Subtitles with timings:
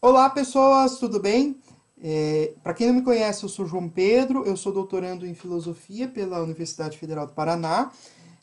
[0.00, 1.56] Olá pessoas, tudo bem?
[2.00, 6.06] É, Para quem não me conhece, eu sou João Pedro, eu sou doutorando em filosofia
[6.06, 7.90] pela Universidade Federal do Paraná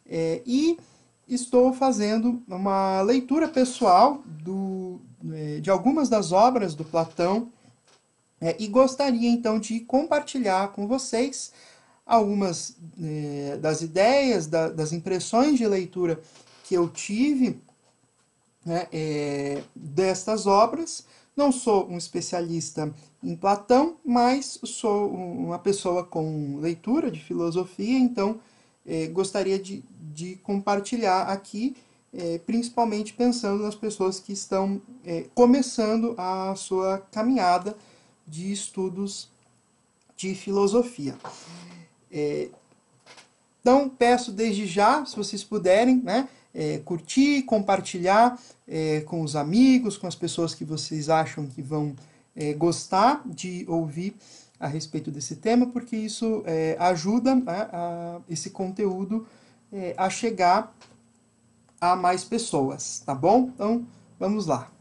[0.05, 0.77] é, e
[1.25, 4.99] estou fazendo uma leitura pessoal do,
[5.31, 7.49] é, de algumas das obras do Platão
[8.41, 11.53] é, e gostaria então de compartilhar com vocês
[12.05, 16.19] algumas é, das ideias, da, das impressões de leitura
[16.65, 17.61] que eu tive
[18.65, 26.57] né, é, destas obras não sou um especialista em Platão, mas sou uma pessoa com
[26.59, 28.39] leitura de filosofia, então
[28.85, 31.75] eh, gostaria de, de, compartilhar aqui,
[32.13, 37.75] eh, principalmente pensando nas pessoas que estão eh, começando a sua caminhada
[38.25, 39.29] de estudos
[40.15, 41.15] de filosofia.
[43.59, 49.97] então, peço desde já, se vocês puderem, né, é, curtir, compartilhar é, com os amigos,
[49.97, 51.93] com as pessoas que vocês acham que vão
[52.33, 54.15] é, gostar de ouvir
[54.57, 59.27] a respeito desse tema, porque isso é, ajuda né, a, esse conteúdo
[59.71, 60.73] é, a chegar
[61.79, 63.51] a mais pessoas, tá bom?
[63.53, 63.85] Então,
[64.17, 64.71] vamos lá.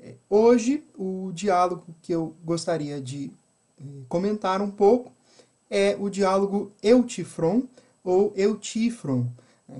[0.00, 3.30] É, hoje, o diálogo que eu gostaria de
[4.08, 5.12] comentar um pouco
[5.68, 7.64] é o diálogo Eutifron
[8.02, 9.26] ou Eutifron,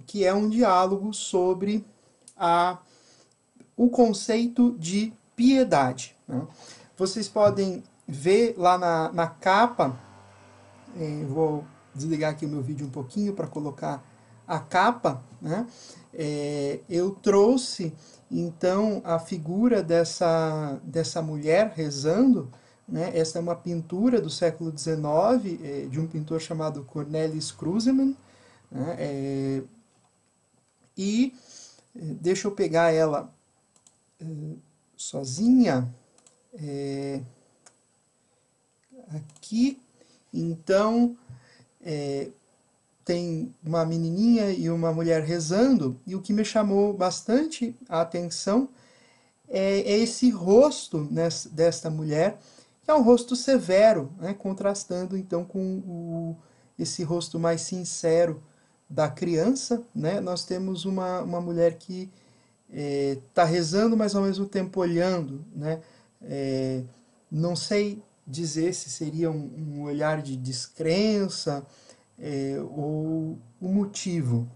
[0.06, 1.84] que é um diálogo sobre
[2.36, 2.78] a,
[3.76, 6.16] o conceito de piedade.
[6.26, 6.46] Né?
[6.96, 9.98] Vocês podem ver lá na, na capa,
[10.98, 14.04] é, vou desligar aqui o meu vídeo um pouquinho para colocar
[14.46, 15.66] a capa, né?
[16.14, 17.92] É, eu trouxe
[18.30, 22.50] então a figura dessa, dessa mulher rezando,
[22.86, 23.16] né?
[23.16, 24.98] essa é uma pintura do século XIX,
[25.62, 28.14] é, de um pintor chamado Cornelis Krusemann,
[28.70, 29.62] né?
[30.96, 31.34] E
[31.96, 33.32] eh, deixa eu pegar ela
[34.20, 34.58] uh,
[34.96, 35.92] sozinha
[36.54, 37.20] é,
[39.14, 39.78] aqui.
[40.32, 41.16] Então,
[41.82, 42.28] é,
[43.04, 48.68] tem uma menininha e uma mulher rezando, e o que me chamou bastante a atenção
[49.48, 52.38] é, é esse rosto nessa, desta mulher,
[52.82, 56.36] que é um rosto severo, né, contrastando então com o,
[56.78, 58.42] esse rosto mais sincero
[58.92, 60.20] da criança, né?
[60.20, 62.10] Nós temos uma, uma mulher que
[62.70, 65.80] está é, rezando, mas ao mesmo tempo olhando, né?
[66.20, 66.82] É,
[67.30, 71.66] não sei dizer se seria um, um olhar de descrença
[72.18, 74.46] é, ou o motivo,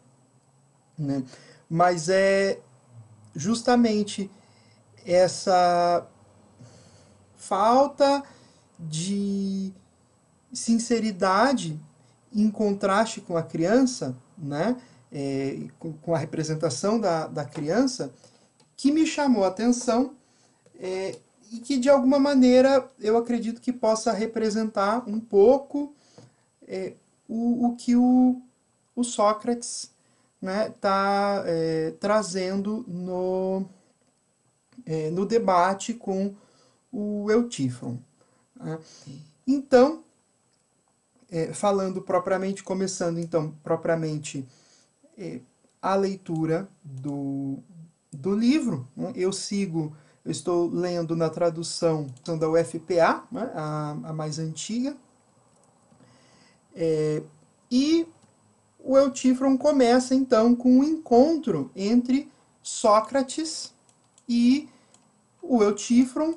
[0.98, 1.24] né?
[1.68, 2.60] Mas é
[3.34, 4.30] justamente
[5.06, 6.06] essa
[7.36, 8.22] falta
[8.78, 9.72] de
[10.52, 11.80] sinceridade
[12.30, 14.76] em contraste com a criança né,
[15.12, 18.12] é, com, com, a representação da, da criança,
[18.76, 20.14] que me chamou a atenção
[20.78, 21.16] é,
[21.52, 25.94] e que de alguma maneira eu acredito que possa representar um pouco
[26.66, 26.94] é,
[27.28, 28.40] o, o que o,
[28.94, 29.94] o Sócrates está
[30.40, 33.64] né, tá, é, trazendo no,
[34.84, 36.34] é, no debate com
[36.92, 37.98] o Eutífron.
[38.54, 38.78] Né?
[39.46, 40.04] Então,
[41.30, 44.46] é, falando propriamente, começando então propriamente
[45.18, 45.40] é,
[45.80, 47.58] a leitura do,
[48.12, 48.86] do livro.
[48.96, 49.12] Né?
[49.14, 52.06] Eu sigo, eu estou lendo na tradução
[52.38, 53.50] da UFPA, né?
[53.54, 54.96] a, a mais antiga,
[56.74, 57.22] é,
[57.70, 58.06] e
[58.78, 62.30] o Eutífron começa então com um encontro entre
[62.62, 63.72] Sócrates
[64.28, 64.68] e
[65.42, 66.34] o Eutífron.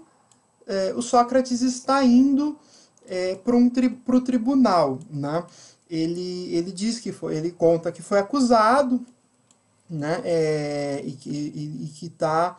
[0.65, 2.57] É, o Sócrates está indo
[3.09, 5.43] é, para um tri, o tribunal, né?
[5.89, 9.03] Ele, ele diz que foi, ele conta que foi acusado,
[9.89, 10.21] né?
[10.23, 12.57] É, e que está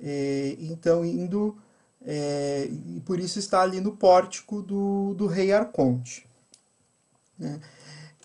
[0.00, 1.56] é, então indo
[2.04, 6.26] é, e por isso está ali no pórtico do, do rei Arconte.
[7.38, 7.60] Né?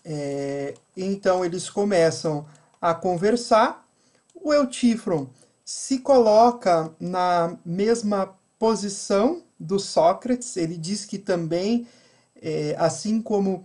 [0.05, 2.45] É, então eles começam
[2.81, 3.87] a conversar.
[4.35, 5.27] O Eutífron
[5.63, 10.57] se coloca na mesma posição do Sócrates.
[10.57, 11.87] Ele diz que também,
[12.41, 13.63] é, assim como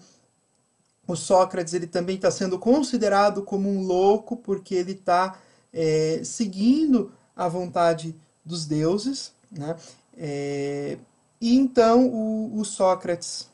[1.06, 5.38] o Sócrates, ele também está sendo considerado como um louco porque ele está
[5.73, 8.14] é, seguindo a vontade
[8.44, 9.32] dos deuses.
[9.50, 9.76] Né?
[10.17, 10.99] É,
[11.40, 13.49] e então o, o Sócrates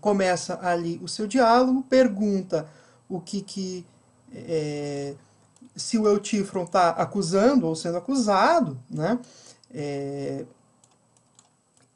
[0.00, 2.68] começa ali o seu diálogo, pergunta
[3.08, 3.84] o que, que
[5.76, 9.18] se o Eutífron está acusando ou sendo acusado, né?
[9.72, 10.44] É,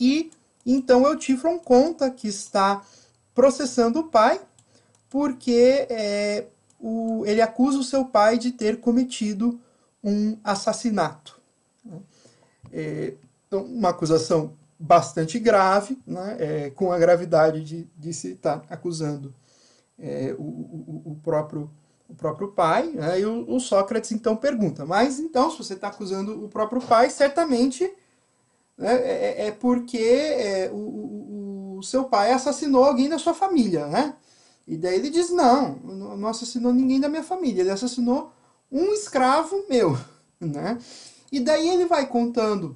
[0.00, 0.31] e
[0.64, 2.82] então Eutífron conta que está
[3.35, 4.41] processando o pai
[5.11, 6.47] porque é,
[6.79, 9.61] o, ele acusa o seu pai de ter cometido
[10.02, 11.38] um assassinato.
[12.73, 13.14] É,
[13.47, 18.75] então, uma acusação bastante grave, né, é, com a gravidade de, de se estar tá
[18.75, 19.35] acusando
[19.99, 21.70] é, o, o, o, próprio,
[22.08, 22.87] o próprio pai.
[22.88, 26.81] Né, e o, o, Sócrates então pergunta: mas então, se você está acusando o próprio
[26.81, 27.93] pai, certamente
[28.81, 33.87] né, é, é, porque é, o, o, seu pai assassinou alguém da sua família.
[33.87, 34.15] Né?
[34.67, 38.32] E daí ele diz: não, não assassinou ninguém da minha família, ele assassinou
[38.71, 39.97] um escravo meu.
[40.41, 40.79] Né?
[41.31, 42.75] E daí ele vai contando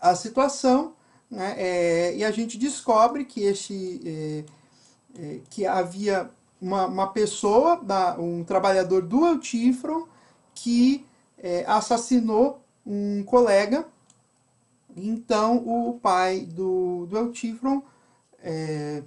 [0.00, 0.94] a situação
[1.32, 1.54] né?
[1.56, 4.44] É, e a gente descobre que este é,
[5.18, 6.30] é, que havia
[6.60, 10.06] uma, uma pessoa, da, um trabalhador do Eutífron,
[10.54, 11.06] que
[11.38, 13.86] é, assassinou um colega.
[14.96, 17.82] Então o pai do, do Eutífron
[18.38, 19.02] é,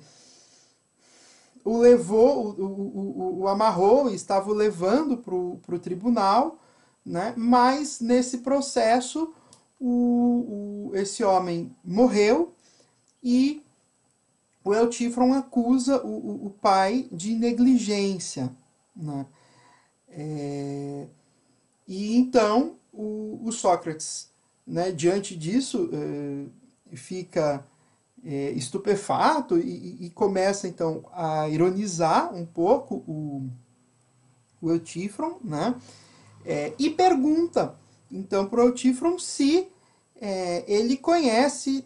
[1.63, 6.59] o levou, o, o, o, o amarrou, estava o levando para o tribunal,
[7.05, 7.33] né?
[7.35, 9.33] mas nesse processo
[9.79, 12.53] o, o, esse homem morreu
[13.23, 13.63] e
[14.63, 18.51] o Eutífron acusa o, o, pai de negligência.
[18.95, 19.25] Né?
[20.09, 21.07] É,
[21.87, 24.29] e então o, o Sócrates,
[24.65, 27.65] né, diante disso, é, fica
[28.23, 33.47] é, estupefato e, e, começa então a ironizar um pouco o,
[34.62, 34.71] o
[35.44, 35.75] né?
[36.44, 37.75] É, e pergunta
[38.12, 39.67] então para o Eutífron se
[40.68, 41.85] ele conhece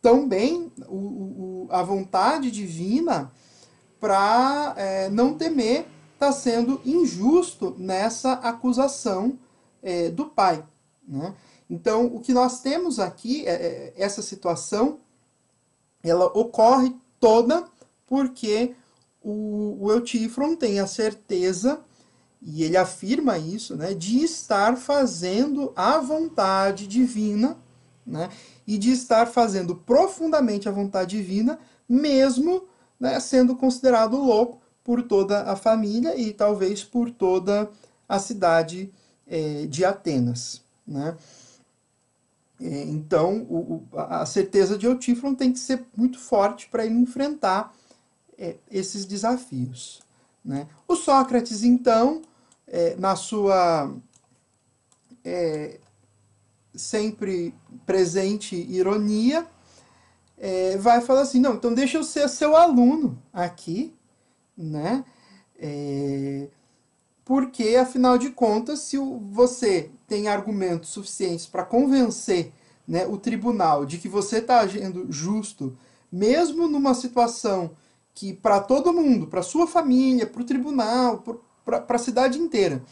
[0.00, 3.32] tão bem o, o, a vontade divina
[3.98, 4.76] para
[5.10, 9.38] não temer estar tá sendo injusto nessa acusação
[10.14, 10.62] do pai.
[11.08, 11.34] Né?
[11.72, 14.98] Então, o que nós temos aqui, é, é essa situação,
[16.04, 17.64] ela ocorre toda
[18.06, 18.74] porque
[19.22, 21.80] o, o Eutífron tem a certeza
[22.42, 27.56] e ele afirma isso, né, de estar fazendo a vontade divina,
[28.06, 28.28] né,
[28.66, 31.58] e de estar fazendo profundamente a vontade divina,
[31.88, 32.64] mesmo
[33.00, 37.70] né, sendo considerado louco por toda a família e talvez por toda
[38.06, 38.92] a cidade
[39.26, 40.60] é, de Atenas.
[40.86, 41.16] Né?
[42.62, 47.74] É, então, o, a certeza de Eutífron tem que ser muito forte para ele enfrentar
[48.38, 50.00] é, esses desafios.
[50.44, 50.68] Né?
[50.86, 52.22] O Sócrates, então,
[52.68, 53.92] é, na sua
[55.24, 55.80] é,
[56.74, 57.54] sempre
[57.84, 59.46] presente ironia,
[60.38, 63.94] é, vai falar assim, não, então deixa eu ser seu aluno aqui,
[64.56, 65.04] né?
[65.58, 66.48] É,
[67.24, 72.52] porque, afinal de contas, se você tem argumentos suficientes para convencer
[72.86, 75.74] né, o tribunal de que você está agindo justo,
[76.12, 77.70] mesmo numa situação
[78.12, 81.24] que para todo mundo, para sua família, para o tribunal,
[81.64, 82.82] para a cidade inteira.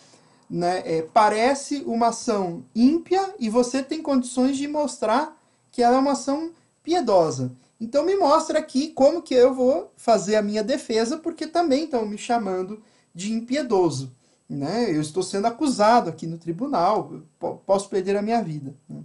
[0.49, 0.83] Né?
[0.87, 5.39] É, parece uma ação ímpia e você tem condições de mostrar
[5.71, 6.53] que ela é uma ação
[6.83, 7.53] piedosa.
[7.79, 12.07] Então me mostra aqui como que eu vou fazer a minha defesa, porque também estão
[12.07, 12.83] me chamando
[13.15, 14.11] de impiedoso.
[14.51, 14.91] Né?
[14.91, 17.23] Eu estou sendo acusado aqui no tribunal,
[17.65, 18.75] posso perder a minha vida.
[18.89, 19.05] Né?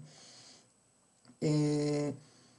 [1.40, 2.14] É...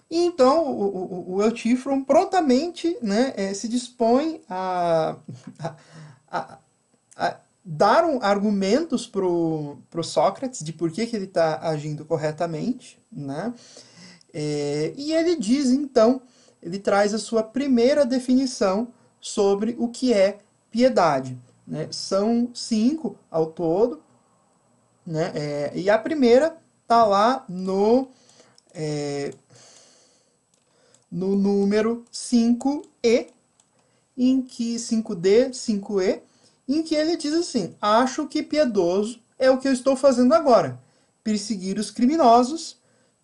[0.08, 5.16] E então o, o, o prontamente né, é, se dispõe a,
[6.30, 6.58] a,
[7.16, 13.00] a dar um, argumentos para o Sócrates de por que, que ele está agindo corretamente,
[13.10, 13.52] né?
[14.32, 16.22] É, e ele diz, então,
[16.62, 18.88] ele traz a sua primeira definição
[19.20, 20.38] sobre o que é
[20.70, 21.36] piedade.
[21.66, 21.88] Né?
[21.90, 24.00] São cinco ao todo,
[25.06, 25.32] né?
[25.34, 28.08] É, e a primeira está lá no,
[28.74, 29.32] é,
[31.10, 33.28] no número 5E,
[34.16, 36.20] em que 5D, 5E,
[36.68, 40.80] em que ele diz assim: Acho que piedoso é o que eu estou fazendo agora,
[41.22, 42.78] perseguir os criminosos,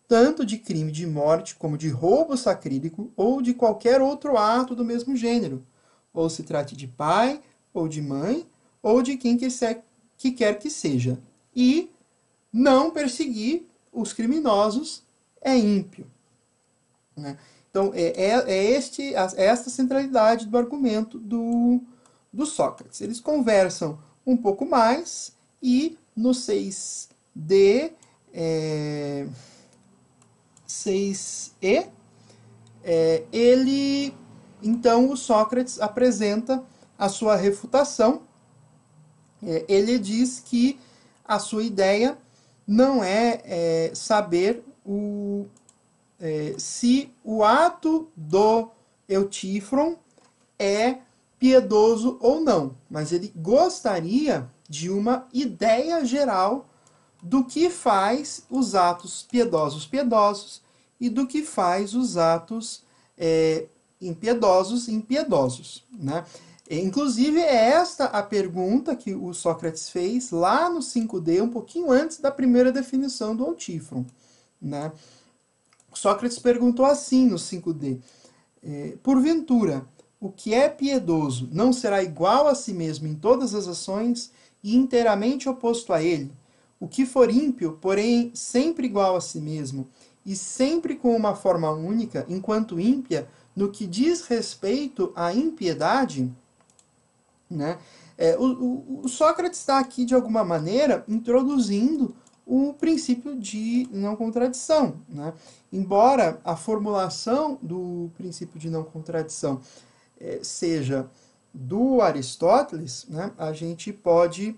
[0.07, 4.85] tanto de crime de morte como de roubo sacrílico ou de qualquer outro ato do
[4.85, 5.65] mesmo gênero,
[6.13, 7.41] ou se trate de pai
[7.73, 8.47] ou de mãe
[8.83, 11.19] ou de quem que quer que seja.
[11.55, 11.91] E
[12.53, 15.03] não perseguir os criminosos
[15.41, 16.07] é ímpio.
[17.17, 17.37] Né?
[17.71, 21.81] Então, é, é, é, este, é esta centralidade do argumento do,
[22.33, 23.01] do Sócrates.
[23.01, 27.93] Eles conversam um pouco mais e no 6D,
[28.33, 29.27] é,
[30.69, 31.89] 6E,
[32.85, 34.15] é, ele,
[34.63, 36.63] então, o Sócrates apresenta
[36.99, 38.23] a sua refutação.
[39.43, 40.79] É, ele diz que
[41.25, 42.19] a sua ideia
[42.67, 45.47] não é, é saber o,
[46.21, 48.71] é, se o ato do
[49.09, 49.97] Eutífron
[50.59, 50.99] é
[51.39, 56.69] piedoso ou não, mas ele gostaria de uma ideia geral
[57.23, 60.63] do que faz os atos piedosos piedosos
[61.01, 62.85] e do que faz os atos
[63.19, 63.67] é,
[64.01, 66.25] impiedosos impiedosos, né?
[66.71, 72.19] Inclusive, é esta a pergunta que o Sócrates fez lá no 5D, um pouquinho antes
[72.19, 74.07] da primeira definição do Altífron.
[74.61, 74.93] Né?
[75.93, 78.01] Sócrates perguntou assim no 5D:
[78.63, 79.87] é, Porventura,
[80.21, 84.31] o que é piedoso não será igual a si mesmo em todas as ações
[84.63, 86.31] e inteiramente oposto a ele?
[86.79, 89.89] O que for ímpio, porém sempre igual a si mesmo
[90.25, 96.31] e sempre com uma forma única, enquanto ímpia, no que diz respeito à impiedade?
[97.53, 97.79] Né?
[98.17, 102.15] É, o, o, o Sócrates está aqui, de alguma maneira, introduzindo
[102.47, 104.97] o princípio de não contradição.
[105.09, 105.33] Né?
[105.73, 109.61] Embora a formulação do princípio de não contradição
[110.21, 111.09] é, seja
[111.53, 114.57] do Aristóteles, né, a gente pode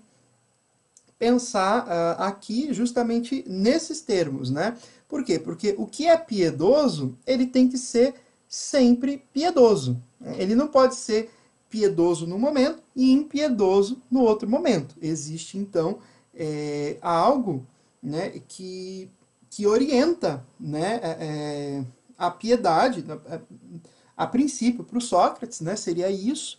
[1.17, 4.49] pensar uh, aqui justamente nesses termos.
[4.49, 4.77] Né?
[5.07, 5.39] Por quê?
[5.39, 8.15] Porque o que é piedoso, ele tem que ser
[8.47, 10.01] sempre piedoso.
[10.37, 11.29] Ele não pode ser
[11.75, 14.95] piedoso no momento e impiedoso no outro momento.
[15.01, 15.99] Existe, então,
[16.33, 17.67] é, algo
[18.01, 19.11] né, que,
[19.49, 21.85] que orienta né, é, é
[22.17, 26.57] a piedade, a, a princípio, para o Sócrates, né, seria isso.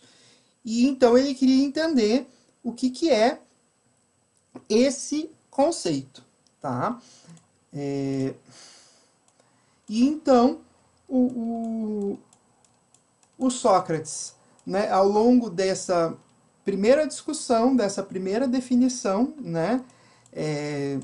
[0.63, 2.27] E então ele queria entender
[2.63, 3.39] o que, que é
[4.69, 6.23] esse conceito.
[6.61, 7.01] Tá?
[7.73, 8.35] É,
[9.89, 10.59] e então
[11.07, 12.19] o, o,
[13.47, 14.36] o Sócrates
[14.67, 16.13] né, ao longo dessa
[16.65, 19.81] primeira discussão, dessa primeira definição, né,
[20.33, 20.99] é,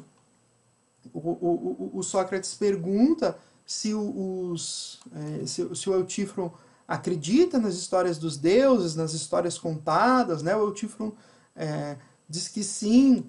[1.13, 6.51] o, o, o, Sócrates pergunta se, os, é, se, se o Eutífron
[6.87, 10.55] acredita nas histórias dos deuses, nas histórias contadas, né?
[10.55, 11.13] O Eutífron
[11.55, 13.25] é, diz que sim,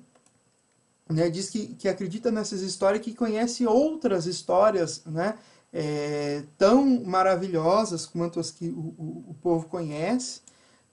[1.08, 1.30] né?
[1.30, 5.38] Diz que, que acredita nessas histórias, que conhece outras histórias, né?
[5.76, 10.40] É, tão maravilhosas quanto as que o, o, o povo conhece,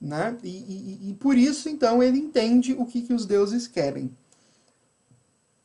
[0.02, 0.36] né?
[0.42, 4.12] E, e, e, por isso, então, ele entende o que, que os deuses querem.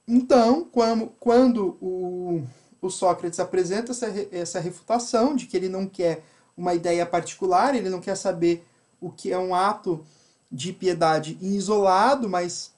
[0.06, 2.44] Então, quando, quando o,
[2.82, 6.22] o Sócrates apresenta essa, essa refutação de que ele não quer
[6.54, 8.66] uma ideia particular, ele não quer saber
[9.00, 10.04] o que é um ato
[10.52, 12.70] de piedade isolado, mas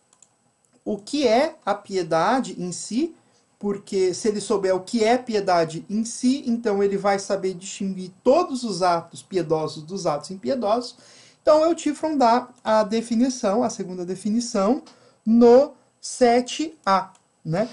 [0.84, 3.14] o que é a piedade em si,
[3.58, 8.12] porque se ele souber o que é piedade em si, então ele vai saber distinguir
[8.22, 10.96] todos os atos piedosos dos atos impiedosos.
[11.42, 14.82] Então, Eutífron dá a definição, a segunda definição,
[15.26, 17.10] no 7a.
[17.44, 17.68] Né?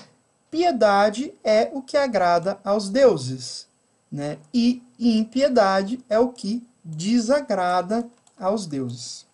[0.50, 3.68] Piedade é o que agrada aos deuses,
[4.12, 4.38] né?
[4.54, 8.08] e impiedade é o que desagrada
[8.40, 9.26] aos deuses.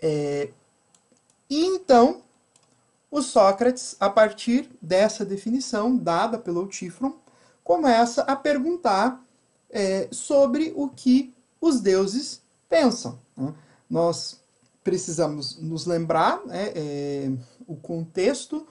[0.00, 0.50] É,
[1.50, 2.22] e então,
[3.12, 7.14] o Sócrates, a partir dessa definição dada pelo Eutífron,
[7.62, 9.22] começa a perguntar
[9.68, 12.40] é, sobre o que os deuses
[12.70, 13.18] pensam.
[13.36, 13.52] Né?
[13.88, 14.40] Nós
[14.82, 17.30] precisamos nos lembrar né, é,
[17.66, 18.66] o contexto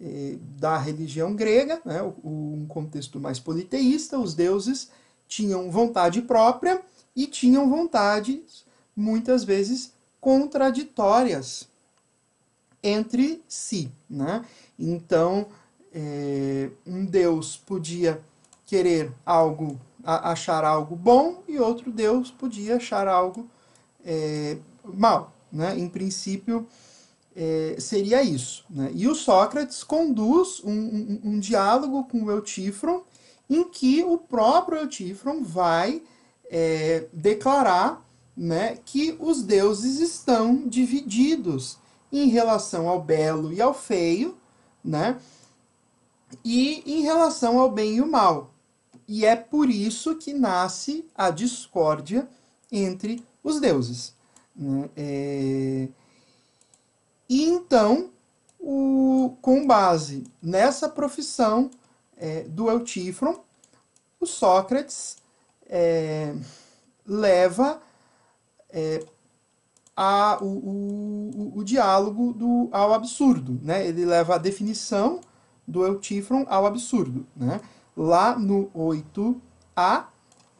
[0.00, 4.90] é, da religião grega, né, um contexto mais politeísta, os deuses
[5.28, 6.80] tinham vontade própria
[7.14, 8.64] e tinham vontades
[8.96, 11.68] muitas vezes contraditórias
[12.84, 13.90] entre si.
[14.08, 14.44] Né?
[14.78, 15.46] Então,
[15.92, 18.20] é, um Deus podia
[18.66, 23.48] querer algo, achar algo bom, e outro Deus podia achar algo
[24.04, 25.32] é, mal.
[25.50, 25.78] Né?
[25.78, 26.66] Em princípio,
[27.34, 28.64] é, seria isso.
[28.68, 28.90] Né?
[28.94, 33.02] E o Sócrates conduz um, um, um, diálogo com o Eutífron,
[33.48, 36.02] em que o próprio Eutífron vai
[36.50, 38.04] é, declarar
[38.36, 41.78] né, que os deuses estão divididos
[42.20, 44.38] em relação ao belo e ao feio,
[44.84, 45.20] né?
[46.44, 48.50] E em relação ao bem e o mal.
[49.06, 52.28] E é por isso que nasce a discórdia
[52.70, 54.14] entre os deuses.
[54.54, 54.88] Né?
[54.96, 55.88] É...
[57.28, 58.10] E então,
[58.60, 59.36] o...
[59.42, 61.70] com base nessa profissão
[62.16, 63.42] é, do Eutífron,
[64.20, 65.16] o Sócrates
[65.66, 66.32] é,
[67.04, 67.82] leva
[68.70, 69.04] é,
[69.96, 73.58] a, o, o, o, diálogo do, ao absurdo.
[73.62, 73.86] Né?
[73.86, 75.20] Ele leva a definição
[75.66, 77.26] do Eutífron ao absurdo.
[77.36, 77.60] Né?
[77.96, 80.06] Lá no 8a,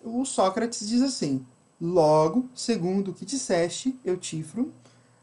[0.02, 1.44] o Sócrates diz assim:
[1.80, 4.68] Logo, segundo o que disseste, Eutífron,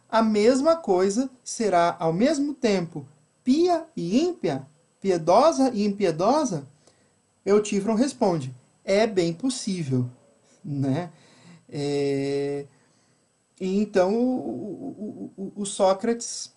[0.09, 3.05] a mesma coisa será ao mesmo tempo
[3.43, 4.67] pia e ímpia,
[4.99, 6.67] piedosa e impiedosa?
[7.45, 8.53] Eutífron responde:
[8.83, 10.09] É bem possível.
[10.63, 11.09] Né?
[11.69, 12.65] É...
[13.61, 16.51] E então o, o, o, Sócrates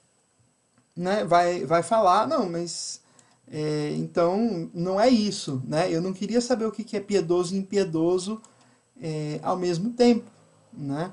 [0.96, 3.02] né, vai, vai falar, não, mas
[3.46, 5.92] é, então não é isso, né?
[5.92, 8.40] Eu não queria saber o que é piedoso e impiedoso
[8.98, 10.24] é, ao mesmo tempo,
[10.72, 11.12] né?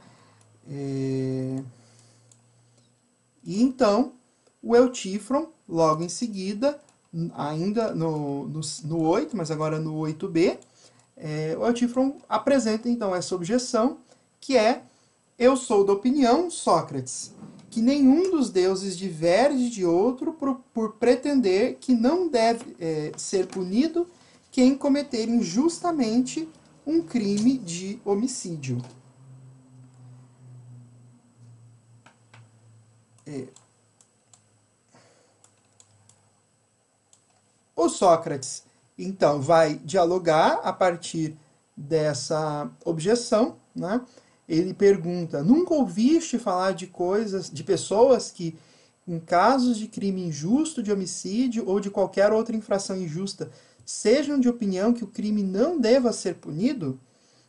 [0.70, 1.62] É,
[3.44, 4.14] e então
[4.64, 6.80] o Eutífron, logo em seguida,
[7.34, 10.58] ainda no, no, no 8, mas agora no 8b,
[11.18, 13.98] é, o Eutífron apresenta então essa objeção,
[14.40, 14.84] que é:
[15.38, 17.34] Eu sou da opinião, Sócrates,
[17.70, 23.48] que nenhum dos deuses diverge de outro por, por pretender que não deve é, ser
[23.48, 24.08] punido
[24.52, 26.48] quem cometer injustamente
[26.86, 28.82] um crime de homicídio.
[33.26, 33.48] É.
[37.76, 38.64] O Sócrates,
[38.98, 41.38] então, vai dialogar a partir
[41.76, 44.02] dessa objeção, né?
[44.52, 48.54] Ele pergunta: nunca ouviste falar de coisas, de pessoas que,
[49.08, 53.50] em casos de crime injusto, de homicídio ou de qualquer outra infração injusta,
[53.86, 57.00] sejam de opinião que o crime não deva ser punido?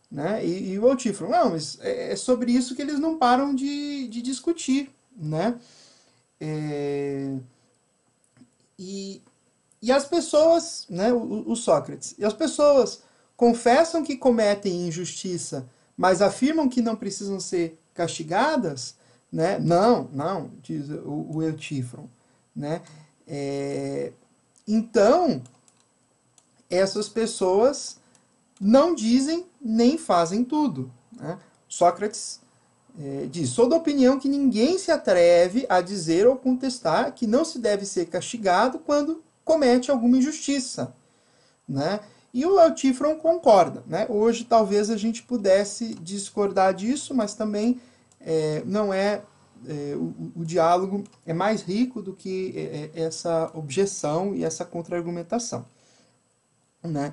[0.09, 0.47] Né?
[0.47, 4.07] E, e o Altífero, não, mas é, é sobre isso que eles não param de,
[4.07, 5.59] de discutir, né?
[6.41, 7.37] É...
[8.79, 9.21] E,
[9.81, 13.03] e as pessoas, né, o, o, Sócrates, e as pessoas
[13.37, 15.69] confessam que cometem injustiça,
[16.03, 18.97] mas afirmam que não precisam ser castigadas,
[19.31, 19.57] né?
[19.61, 22.09] Não, não, diz o, o Eutífron,
[22.57, 22.83] né?
[23.25, 24.13] É...
[24.67, 25.41] Então,
[26.69, 27.99] essas pessoas
[28.61, 30.91] não dizem nem fazem tudo.
[31.13, 31.39] Né?
[31.69, 32.41] Sócrates
[32.99, 37.45] é, diz: sou da opinião que ninguém se atreve a dizer ou contestar que não
[37.45, 40.93] se deve ser castigado quando comete alguma injustiça.
[41.69, 42.01] Né?
[42.33, 43.83] E o Altifron concorda.
[43.87, 44.07] Né?
[44.09, 47.81] Hoje talvez a gente pudesse discordar disso, mas também
[48.21, 49.23] é, não é.
[49.67, 54.65] é o, o, diálogo é mais rico do que é, é, essa objeção e essa
[54.65, 55.67] contra-argumentação.
[56.83, 57.13] Né?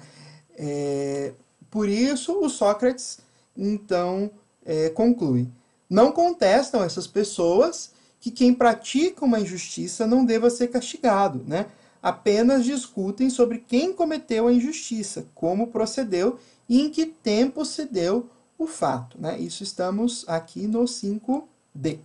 [0.56, 1.34] É,
[1.70, 3.20] por isso, o Sócrates,
[3.56, 4.32] então,
[4.66, 5.48] é, conclui:
[5.90, 11.68] não contestam essas pessoas que quem pratica uma injustiça não deva ser castigado, né?
[12.02, 18.30] Apenas discutem sobre quem cometeu a injustiça, como procedeu e em que tempo se deu
[18.58, 19.40] o fato, né?
[19.40, 22.00] Isso estamos aqui no 5D.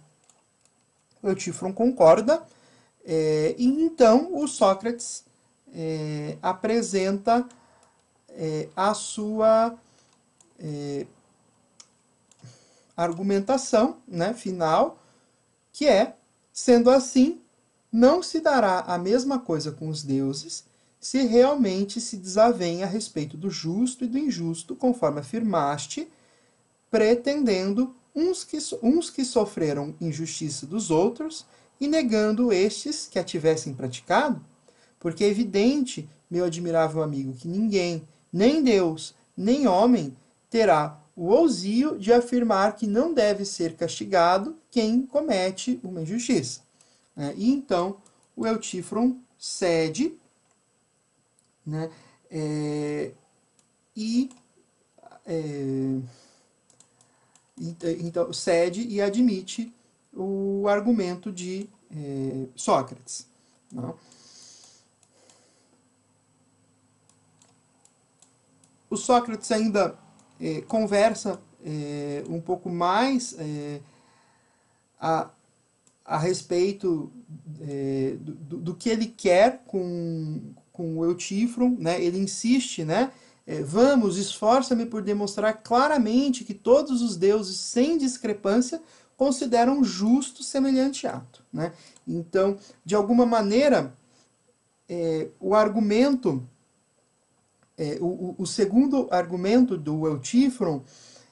[1.23, 2.43] O Eutífron concorda,
[3.05, 5.25] é, e então o Sócrates
[5.73, 7.47] é, apresenta
[8.31, 9.77] é, a sua
[12.97, 14.99] argumentação né, final,
[15.73, 16.15] que é,
[16.53, 17.43] sendo assim,
[17.95, 20.65] não se dará a mesma coisa com os deuses
[20.99, 26.09] se realmente se desavém a respeito do justo e do injusto, conforme afirmaste,
[26.91, 31.47] pretendendo uns que, uns que sofreram injustiça dos outros
[31.81, 34.45] e negando estes que a tivessem praticado?
[34.99, 38.03] Porque é evidente, meu admirável amigo, que ninguém,
[38.33, 40.17] nem Deus, nem homem,
[40.51, 46.64] terá o ousio de afirmar que não deve ser castigado quem comete uma injustiça.
[47.17, 47.35] Né?
[47.37, 47.97] E então
[48.37, 50.19] o Eutífron cede
[51.67, 51.91] né?
[52.31, 53.13] É,
[53.97, 54.31] e
[55.27, 56.01] é,
[58.01, 59.73] então cede e admite
[60.13, 63.27] o argumento de é, Sócrates.
[63.73, 63.97] Não?
[68.91, 69.97] O Sócrates ainda
[70.41, 73.81] é, conversa é, um pouco mais é,
[75.01, 75.31] a,
[76.05, 77.11] a respeito
[77.61, 82.03] é, do, do, que ele quer com, com o Eutífron, né?
[82.03, 83.11] ele insiste, né?
[83.47, 88.81] É, vamos, esforça-me por demonstrar claramente que todos os deuses, sem discrepância,
[89.17, 91.45] consideram justo semelhante ato.
[91.53, 91.73] Né?
[92.09, 93.95] Então, de alguma maneira,
[94.89, 96.43] é, o argumento
[97.77, 100.83] é, o, o, segundo argumento do Eutífron,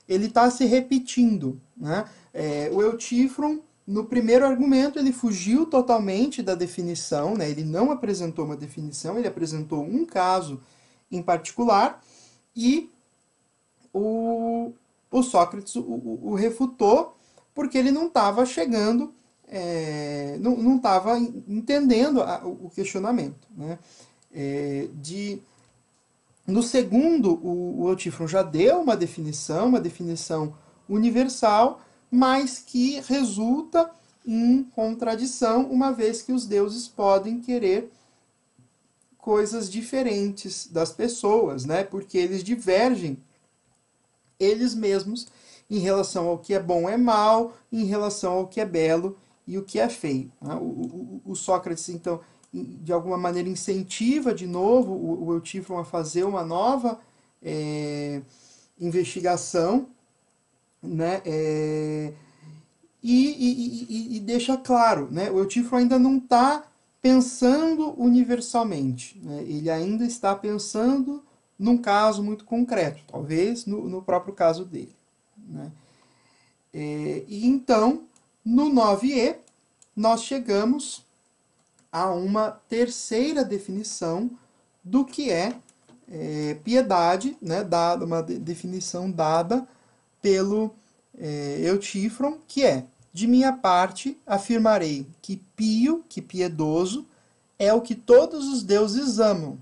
[0.08, 1.60] ele está se repetindo.
[1.76, 2.04] Né?
[2.34, 7.50] É, o Eutífron, no primeiro argumento, ele fugiu totalmente da definição, né?
[7.50, 10.60] ele não apresentou uma definição, ele apresentou um caso
[11.10, 12.02] em particular,
[12.54, 12.90] e
[13.92, 14.72] o,
[15.10, 15.82] o Sócrates o,
[16.22, 17.16] o refutou
[17.54, 19.12] porque ele não estava chegando,
[19.46, 23.46] é, não estava entendendo a, o questionamento.
[23.54, 23.78] Né?
[24.32, 25.42] É, de
[26.46, 30.54] no segundo, o, o Eutífron já deu uma definição, uma definição
[30.88, 31.80] universal,
[32.12, 33.90] mas que resulta
[34.26, 37.90] em contradição, uma vez que os deuses podem querer
[39.16, 41.82] coisas diferentes das pessoas, né?
[41.82, 43.16] Porque eles divergem
[44.38, 45.26] eles mesmos
[45.70, 49.56] em relação ao que é bom é mal, em relação ao que é belo e
[49.56, 50.30] o que é feio.
[50.40, 50.54] Né?
[50.54, 52.20] O, o, o, Sócrates, então,
[52.52, 57.00] de alguma maneira incentiva de novo o, o Eutífron a fazer uma nova
[57.40, 58.20] é,
[58.78, 59.88] investigação,
[60.82, 61.22] né?
[61.24, 62.12] É,
[63.02, 65.30] e, e, e, e, deixa claro, né?
[65.30, 66.64] o Eutífron ainda não está
[67.00, 69.42] pensando universalmente, né?
[69.42, 71.22] ele ainda está pensando
[71.58, 74.94] num caso muito concreto, talvez no, no próprio caso dele.
[75.48, 75.72] Né?
[76.72, 78.04] É, e então,
[78.44, 79.36] no 9e,
[79.96, 81.04] nós chegamos
[81.90, 84.30] a uma terceira definição
[84.82, 85.54] do que é,
[86.08, 89.66] é piedade, né, dada, uma de, definição dada
[90.22, 90.74] pelo
[91.18, 97.04] é, Eutífron, que é, de minha parte, afirmarei que pio, que piedoso,
[97.58, 99.58] é o que todos os deuses amam,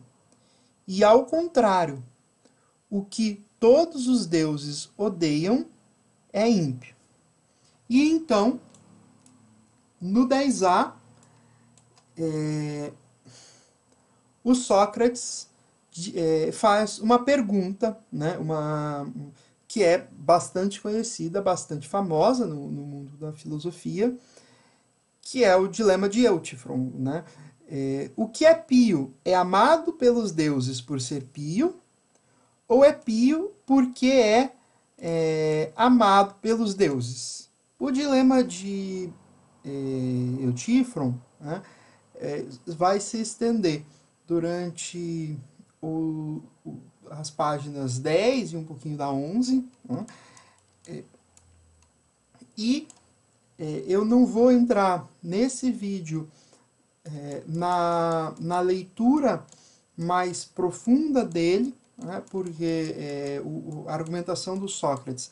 [0.86, 2.02] e ao contrário,
[2.88, 5.66] o que todos os deuses odeiam
[6.32, 6.94] é ímpio.
[7.88, 8.60] E então,
[10.00, 10.92] no 10a,
[12.16, 12.92] é,
[14.42, 15.48] o Sócrates
[16.14, 19.06] é, faz uma pergunta, né, uma,
[19.70, 24.18] que é bastante conhecida, bastante famosa no, no mundo da filosofia,
[25.22, 26.90] que é o dilema de Eutífron.
[26.96, 27.24] Né?
[27.68, 31.76] É, o que é pio é amado pelos deuses por ser pio,
[32.66, 34.50] ou é pio porque é,
[34.98, 37.48] é amado pelos deuses?
[37.78, 39.08] O dilema de
[39.64, 41.62] é, Eutífron né,
[42.16, 43.84] é, vai se estender
[44.26, 45.38] durante
[45.80, 46.42] o,
[47.10, 49.64] as páginas 10 e um pouquinho da 11.
[49.88, 50.06] Né,
[50.88, 51.04] é,
[52.56, 52.86] e
[53.58, 56.28] é, eu não vou entrar nesse vídeo
[57.04, 59.44] é, na, na leitura
[59.96, 65.30] mais profunda dele, né, porque é, o, a argumentação do Sócrates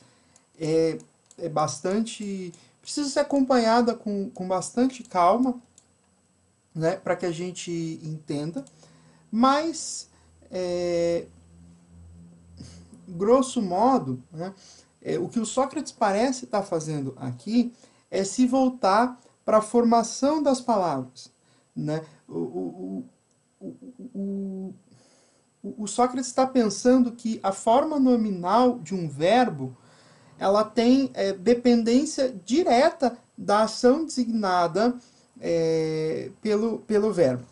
[0.59, 0.99] é,
[1.38, 5.61] é bastante precisa ser acompanhada com, com bastante calma,
[6.75, 8.64] né, para que a gente entenda,
[9.31, 10.09] mas,
[10.51, 11.27] é,
[13.09, 14.53] grosso modo, né,
[15.03, 17.73] é, o que o Sócrates parece estar tá fazendo aqui
[18.11, 21.33] é se voltar para a formação das palavras.
[21.75, 22.05] Né?
[22.29, 23.05] O,
[23.61, 23.75] o,
[24.14, 24.75] o,
[25.62, 29.77] o, Sócrates está pensando que a forma nominal de um verbo
[30.38, 34.97] ela tem é, dependência direta da ação designada
[35.40, 37.47] é, pelo, pelo verbo.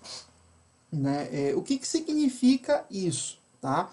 [0.92, 1.29] Né?
[1.33, 3.38] É, o que, que significa isso?
[3.61, 3.88] Tá?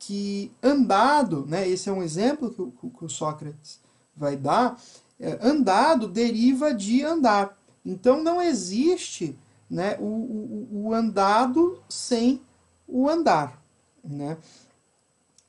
[0.00, 3.78] Que andado, né, esse é um exemplo que o, que o Sócrates
[4.16, 4.80] vai dar,
[5.20, 7.56] é, andado deriva de andar.
[7.84, 12.40] Então não existe né, o, o, o andado sem
[12.88, 13.62] o andar.
[14.02, 14.36] Né?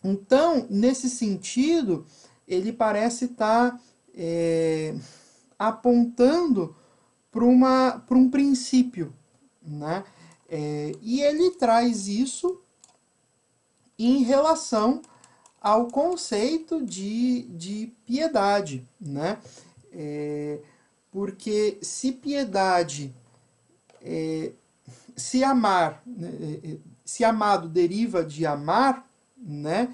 [0.04, 2.06] Então, nesse sentido,
[2.48, 3.80] ele parece estar tá,
[4.14, 4.94] é,
[5.58, 6.76] apontando
[7.32, 7.46] para
[8.18, 9.14] um princípio.
[9.66, 10.04] Né?
[10.50, 12.62] É, e ele traz isso
[14.06, 15.02] em relação
[15.62, 18.88] ao conceito de, de piedade.
[19.00, 19.38] Né?
[19.92, 20.60] É,
[21.12, 23.14] porque se piedade,
[24.02, 24.52] é,
[25.16, 29.06] se amar, né, é, é, se amado deriva de amar,
[29.38, 29.94] né?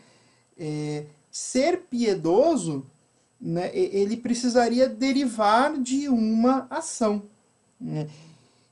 [0.60, 2.86] É, ser piedoso,
[3.40, 7.24] né, ele precisaria derivar de uma ação.
[7.80, 8.10] Né?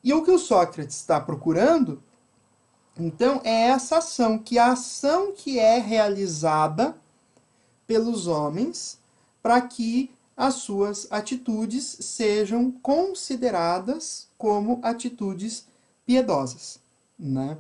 [0.03, 2.01] E o que o Sócrates está procurando,
[2.97, 6.95] então, é essa ação, que a ação que é realizada
[7.85, 8.97] pelos homens
[9.41, 15.65] para que as suas atitudes sejam consideradas como atitudes
[16.05, 16.79] piedosas.
[17.17, 17.57] Né?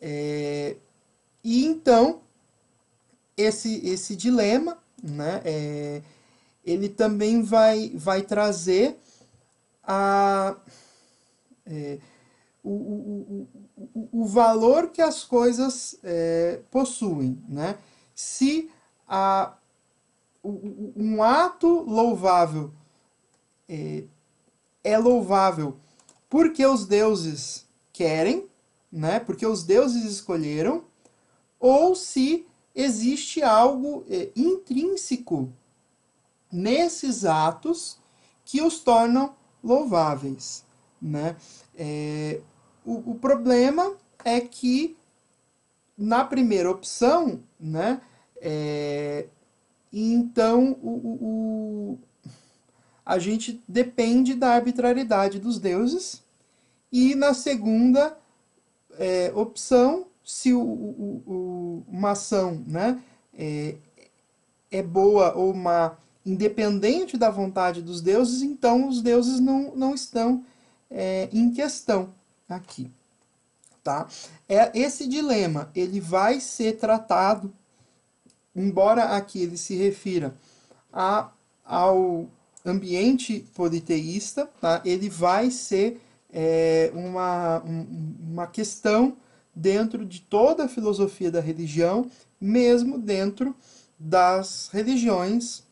[0.00, 0.76] É,
[1.44, 2.20] e então,
[3.36, 6.02] esse, esse dilema, né, é,
[6.64, 8.96] ele também vai, vai trazer
[9.82, 10.56] a,
[11.66, 11.98] é,
[12.62, 17.42] o, o, o, o, valor que as coisas é, possuem.
[17.48, 17.76] Né?
[18.14, 18.70] Se
[19.08, 19.54] a,
[20.44, 22.72] um ato louvável
[23.68, 24.04] é,
[24.84, 25.76] é louvável
[26.28, 28.46] porque os deuses querem,
[28.90, 29.20] né?
[29.20, 30.84] porque os deuses escolheram,
[31.60, 35.52] ou se existe algo é, intrínseco
[36.50, 37.98] nesses atos
[38.44, 40.64] que os tornam louváveis.
[41.00, 41.36] Né?
[41.76, 42.40] É,
[42.84, 44.96] o, o, problema é que
[45.96, 48.00] na primeira opção, né,
[48.40, 49.26] é,
[49.92, 51.98] então o, o,
[53.04, 56.22] a gente depende da arbitrariedade dos deuses,
[56.90, 58.16] e na segunda
[58.98, 63.00] é, opção se o, o, o, uma ação né,
[63.34, 63.76] é,
[64.70, 70.44] é boa ou má independente da vontade dos deuses, então os deuses não, não estão
[70.88, 72.14] é, em questão
[72.52, 72.90] aqui.
[73.82, 74.06] Tá?
[74.48, 77.52] É, esse dilema ele vai ser tratado,
[78.54, 80.34] embora aqui ele se refira
[80.92, 81.30] a,
[81.64, 82.28] ao
[82.64, 84.80] ambiente politeísta, tá?
[84.84, 86.00] ele vai ser
[86.32, 87.86] é, uma, um,
[88.32, 89.16] uma questão
[89.54, 92.10] dentro de toda a filosofia da religião,
[92.40, 93.54] mesmo dentro
[93.98, 95.62] das religiões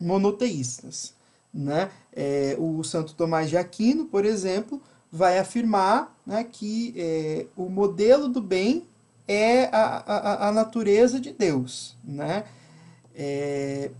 [0.00, 1.14] monoteístas.
[1.52, 1.90] Né?
[2.12, 4.80] É, o Santo Tomás de Aquino, por exemplo,
[5.12, 8.88] vai afirmar né, que é, o modelo do bem
[9.28, 11.94] é a, a, a natureza de Deus.
[12.02, 12.44] Né?
[13.14, 13.90] É,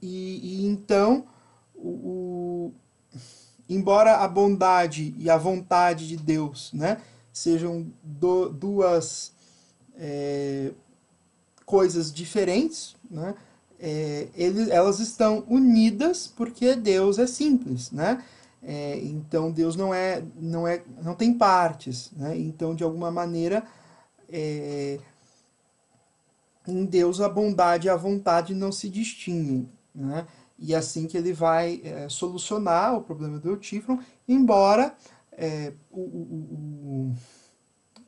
[0.00, 1.26] e, e, então,
[1.74, 2.72] o, o,
[3.68, 9.32] embora a bondade e a vontade de Deus né, sejam do, duas
[9.96, 10.72] é,
[11.66, 13.34] coisas diferentes, né,
[13.78, 18.24] é, ele, elas estão unidas porque Deus é simples, né?
[18.66, 22.36] É, então Deus não é, não é, não tem partes, né?
[22.36, 23.62] Então de alguma maneira
[24.28, 24.98] é,
[26.66, 30.26] em Deus a bondade e a vontade não se distinguem, né?
[30.58, 34.94] E é assim que ele vai é, solucionar o problema do Eutífron, embora
[35.32, 37.14] é, o, o,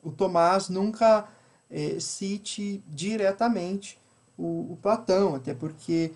[0.03, 1.27] o, o, Tomás nunca
[1.69, 3.99] é, cite diretamente
[4.37, 6.13] o, o Platão, até porque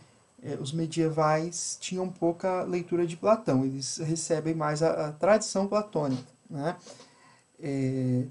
[0.59, 6.23] os medievais tinham pouca leitura de Platão, eles recebem mais a, a tradição platônica.
[6.49, 6.75] Né?
[7.59, 8.23] É,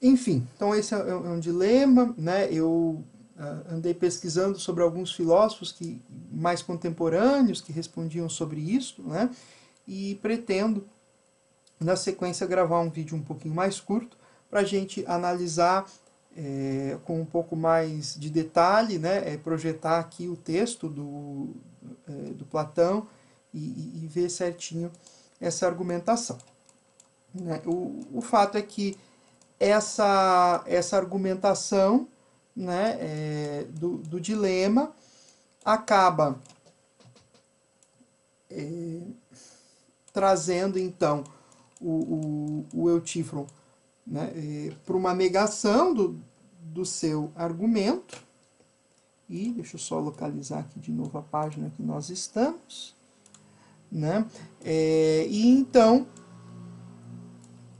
[0.00, 2.14] enfim, então esse é, é um dilema.
[2.18, 2.52] Né?
[2.52, 3.02] Eu
[3.36, 6.00] uh, andei pesquisando sobre alguns filósofos que,
[6.30, 9.30] mais contemporâneos que respondiam sobre isso, né?
[9.88, 10.86] e pretendo,
[11.80, 14.16] na sequência, gravar um vídeo um pouquinho mais curto
[14.50, 15.86] para a gente analisar
[16.36, 21.54] é, com um pouco mais de detalhe, né, é projetar aqui o texto do,
[22.06, 23.08] é, do Platão
[23.54, 24.92] e, e, ver certinho
[25.40, 26.36] essa argumentação.
[27.34, 27.62] Né?
[27.64, 28.98] O, o fato é que
[29.58, 32.06] essa, essa argumentação
[32.54, 34.92] né, é, do, do dilema
[35.64, 36.38] acaba
[38.50, 39.00] é,
[40.12, 41.24] trazendo então
[41.80, 43.46] o, o, o Eutífron
[44.06, 46.20] né, é, para uma negação do,
[46.76, 48.22] do seu argumento.
[49.28, 52.94] E deixa eu só localizar aqui de novo a página que nós estamos.
[53.90, 54.24] Né?
[54.62, 56.06] É, e então,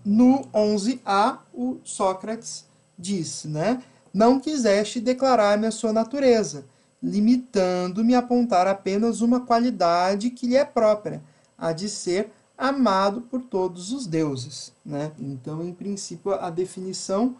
[0.04, 2.64] no 11a, o Sócrates
[2.98, 3.82] diz, né?
[4.12, 6.64] Não quiseste declarar-me a sua natureza,
[7.02, 11.22] limitando-me a apontar apenas uma qualidade que lhe é própria,
[11.58, 14.72] a de ser amado por todos os deuses.
[14.84, 15.12] Né?
[15.18, 17.36] Então, em princípio, a definição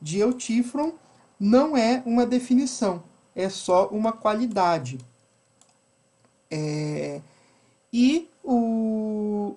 [0.00, 0.92] de Eutífron
[1.38, 3.02] não é uma definição,
[3.34, 4.98] é só uma qualidade.
[6.50, 7.20] É,
[7.92, 9.56] e o,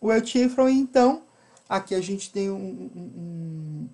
[0.00, 0.10] o
[0.68, 1.22] então,
[1.68, 3.88] aqui a gente tem um, um,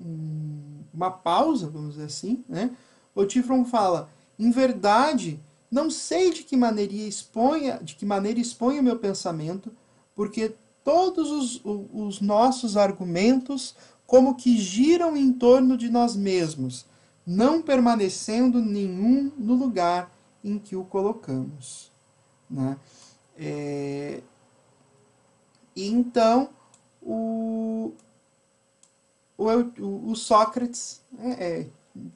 [0.00, 0.60] um,
[0.92, 2.70] uma pausa, vamos dizer assim, né?
[3.14, 5.38] O fala, em verdade,
[5.70, 9.70] não sei de que maneira exponha, de que maneira exponha o meu pensamento,
[10.14, 11.60] porque todos os,
[11.92, 13.74] os nossos argumentos
[14.10, 16.84] como que giram em torno de nós mesmos,
[17.24, 20.10] não permanecendo nenhum no lugar
[20.42, 21.92] em que o colocamos.
[22.50, 22.76] Né?
[23.38, 24.20] É...
[25.76, 26.48] Então
[27.00, 27.92] o,
[29.38, 31.66] o, o Sócrates é, é,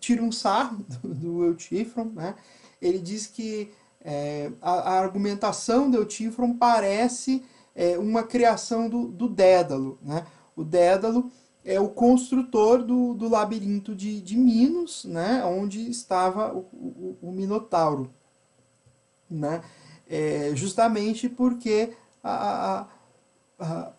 [0.00, 2.34] tira um sarro do, do Eutífron, né?
[2.82, 9.28] ele diz que é, a, a, argumentação do Eutífron parece é, uma criação do, do
[9.28, 9.96] Dédalo.
[10.02, 10.26] Né?
[10.56, 11.30] O Dédalo
[11.64, 15.42] é o construtor do, do labirinto de, de Minos, né?
[15.44, 18.10] onde estava o, o, o Minotauro.
[19.30, 19.62] Né?
[20.08, 22.86] É, justamente porque a,
[23.58, 23.92] a, a,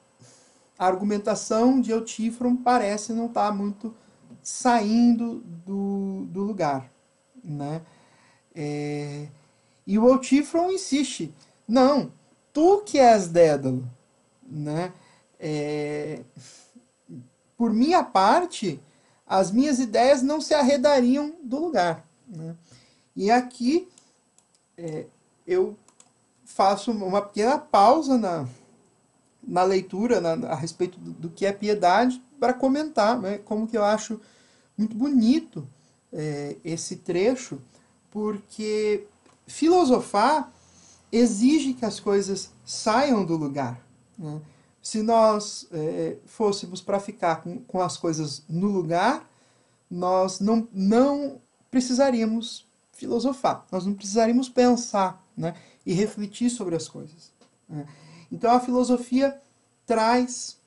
[0.78, 3.95] argumentação de Eutífron parece não estar muito
[4.43, 6.91] saindo do, do lugar.
[7.43, 7.82] Né?
[8.54, 9.28] É,
[9.88, 11.34] e o Altifron insiste,
[11.67, 12.12] não,
[12.54, 13.89] tu que és Dédalo,
[14.41, 14.93] né?
[15.39, 16.21] É,
[17.58, 18.80] por minha parte,
[19.26, 22.06] as minhas ideias não se arredariam do lugar.
[22.28, 22.56] Né?
[23.15, 23.88] E aqui
[24.78, 25.06] é,
[25.48, 25.76] eu
[26.44, 28.48] faço uma pequena pausa na,
[29.44, 33.78] na leitura na, a respeito do, do, que é piedade para comentar né, como que
[33.78, 34.20] eu acho
[34.78, 35.68] muito bonito
[36.12, 37.60] é, esse trecho
[38.12, 39.08] porque
[39.48, 40.52] filosofar
[41.12, 43.80] exige que as coisas saiam do lugar.
[44.18, 44.39] Né?
[44.86, 49.28] Se nós é, fôssemos para ficar com, com as coisas no lugar,
[49.89, 57.32] nós não, não precisaríamos filosofar, nós não precisaríamos pensar né, e refletir sobre as coisas.
[57.67, 57.84] Né?
[58.32, 59.36] Então a filosofia
[59.88, 60.60] traz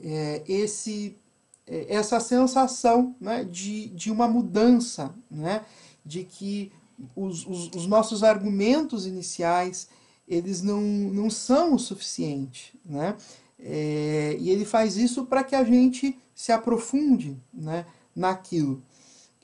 [0.00, 1.18] é, esse,
[1.66, 5.64] é, essa sensação né, de, de uma mudança, né,
[6.06, 6.70] de que
[7.16, 9.88] os, os, os nossos argumentos iniciais
[10.26, 12.78] eles não, não são o suficiente.
[12.84, 13.16] Né?
[13.58, 18.82] É, e ele faz isso para que a gente se aprofunde né, naquilo.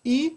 [0.04, 0.36] E,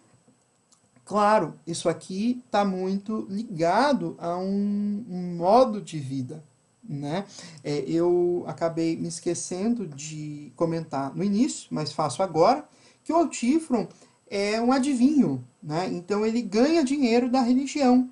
[1.05, 6.43] claro, isso aqui está muito ligado a um, um, modo de vida.
[6.83, 7.25] Né?
[7.63, 12.67] É, eu acabei me esquecendo de comentar no início, mas faço agora,
[13.03, 13.87] que o Altifron
[14.29, 15.89] é um adivinho, né?
[15.91, 18.09] então ele ganha dinheiro da religião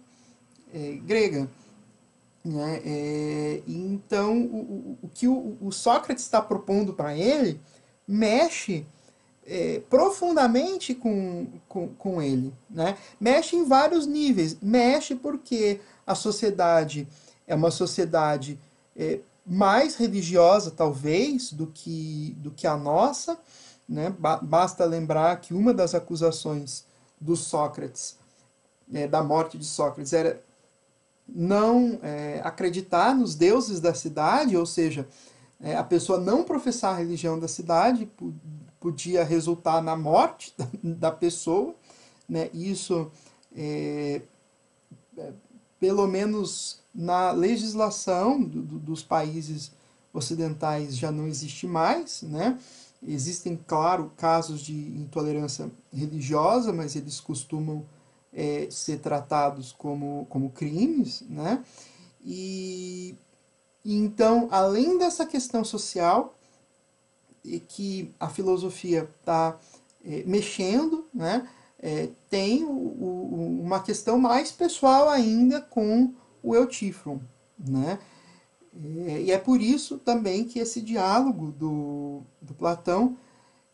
[0.73, 1.49] é, grega.
[2.43, 2.81] Né?
[2.83, 7.59] É, então, o, o, que o, o Sócrates está propondo para ele
[8.07, 8.85] mexe
[9.45, 12.53] é, profundamente com, com, com ele.
[12.69, 12.97] Né?
[13.19, 14.57] Mexe em vários níveis.
[14.61, 17.07] Mexe porque a sociedade
[17.47, 18.59] é uma sociedade
[18.95, 23.37] é, mais religiosa, talvez, do que, do que a nossa.
[23.87, 24.13] Né?
[24.41, 26.85] Basta lembrar que uma das acusações
[27.19, 28.17] do Sócrates,
[28.93, 30.41] é, da morte de Sócrates, era
[31.33, 35.07] não é, acreditar nos deuses da cidade, ou seja,
[35.59, 38.09] é, a pessoa não professar a religião da cidade
[38.79, 41.75] podia resultar na morte da pessoa,
[42.27, 42.49] né?
[42.53, 43.11] Isso,
[43.55, 44.21] é,
[45.17, 45.31] é,
[45.79, 49.71] pelo menos na legislação do, do, dos países
[50.13, 52.59] ocidentais já não existe mais, né?
[53.07, 57.83] Existem, claro, casos de intolerância religiosa, mas eles costumam
[58.33, 61.63] é, ser tratados como, como crimes, né?
[62.23, 63.15] E,
[63.83, 66.35] e então, além dessa questão social,
[67.43, 69.57] e que a filosofia está
[70.05, 71.47] é, mexendo, né?
[71.83, 76.13] É, tem o, o, uma questão mais pessoal ainda com
[76.43, 77.19] o Eutífron,
[77.57, 77.97] né?
[79.07, 83.17] É, e é por isso também que esse diálogo do, do Platão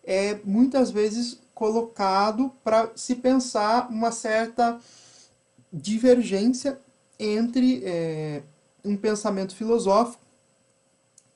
[0.03, 4.79] é muitas vezes colocado para se pensar uma certa
[5.73, 6.79] divergência
[7.17, 8.43] entre é,
[8.85, 10.23] um pensamento filosófico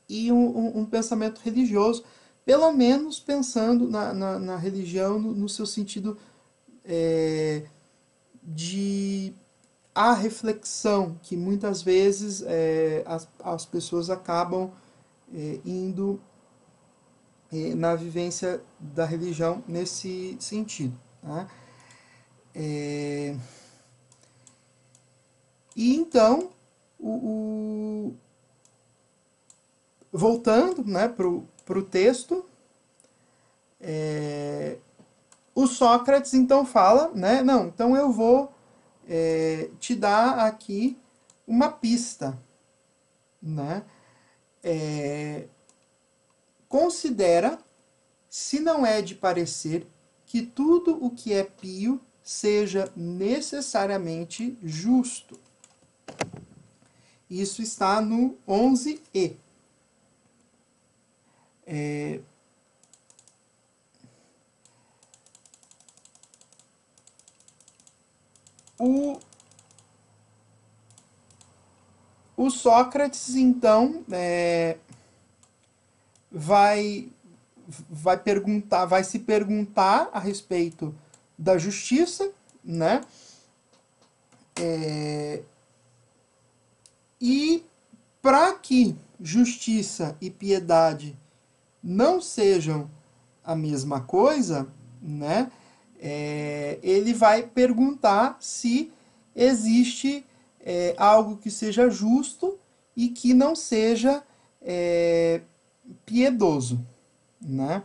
[0.08, 2.04] e um, um, pensamento religioso,
[2.46, 6.16] pelo menos pensando na, na, na religião no, no, seu sentido
[6.86, 7.64] é,
[8.44, 9.34] de
[9.96, 14.70] a reflexão, que muitas vezes é, as, as pessoas acabam
[15.34, 16.22] é, indo
[17.52, 20.98] na vivência da religião nesse sentido.
[21.22, 21.48] Né?
[22.56, 23.36] É...
[25.76, 26.52] E então,
[27.00, 28.16] o, o...
[30.12, 32.46] voltando né, para o texto,
[33.80, 34.78] é...
[35.54, 38.54] o Sócrates então fala, né, não, então eu vou
[39.08, 40.98] é, te dar aqui
[41.48, 42.38] uma pista,
[43.42, 43.84] né,
[44.64, 45.48] é,
[46.72, 47.60] considera,
[48.30, 49.86] se não é de parecer,
[50.26, 55.38] que tudo o que é pio seja necessariamente justo.
[57.30, 59.36] Isso está no 11e.
[61.68, 62.22] É...
[68.80, 69.20] O,
[72.38, 74.78] o Sócrates, então, é,
[76.32, 77.10] vai
[77.90, 80.94] vai perguntar, vai se perguntar a respeito
[81.38, 82.30] da justiça,
[82.64, 83.02] né?
[84.60, 85.42] É,
[87.20, 87.64] e
[88.22, 91.18] para que justiça e piedade
[91.82, 92.90] não sejam
[93.44, 94.68] a mesma coisa,
[95.02, 95.52] né?
[96.00, 98.92] É, ele vai perguntar se
[99.36, 100.26] existe
[100.60, 102.58] é, algo que seja justo
[102.96, 104.24] e que não seja
[104.62, 105.42] é,
[106.06, 106.86] piedoso.
[107.42, 107.84] Né?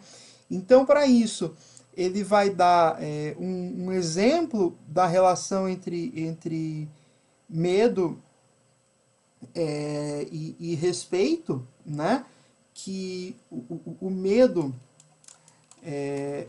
[0.51, 1.55] Então, para isso,
[1.97, 6.89] ele vai dar é, um, um, exemplo da relação entre, entre
[7.49, 8.23] medo
[9.55, 12.25] é, e, e, respeito, né?
[12.75, 14.75] que o, o, o medo,
[15.83, 16.47] é,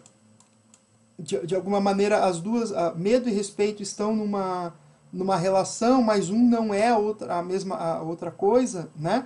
[1.17, 4.73] de, de alguma maneira, as duas, medo e respeito estão numa,
[5.11, 9.25] numa relação, mas um não é a, outra, a mesma a outra coisa, né?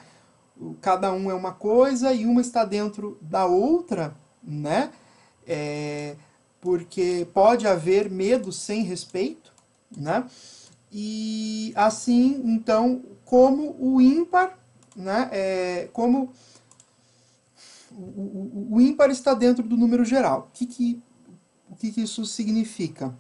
[0.82, 4.92] Cada um é uma coisa e uma está dentro da outra, né?
[5.46, 6.16] É,
[6.60, 9.52] porque pode haver medo sem respeito,
[9.96, 10.26] né?
[10.92, 14.58] E assim, então, como o ímpar,
[14.96, 15.30] né?
[15.32, 16.32] É, como
[17.92, 20.50] o, o, o, ímpar está dentro do número geral.
[20.50, 21.02] O que, que,
[21.70, 23.16] o que, que isso significa?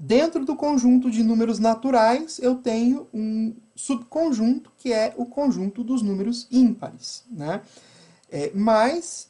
[0.00, 6.00] Dentro do conjunto de números naturais, eu tenho um subconjunto que é o conjunto dos
[6.00, 7.22] números ímpares.
[7.30, 7.60] Né?
[8.30, 9.28] É, mas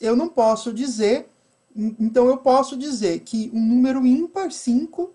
[0.00, 1.28] eu não posso dizer,
[1.74, 5.10] então eu posso dizer que um número ímpar 5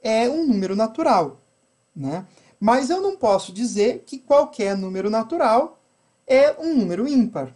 [0.00, 1.40] é um número natural.
[1.94, 2.24] Né?
[2.60, 5.80] Mas eu não posso dizer que qualquer número natural
[6.24, 7.52] é um número ímpar.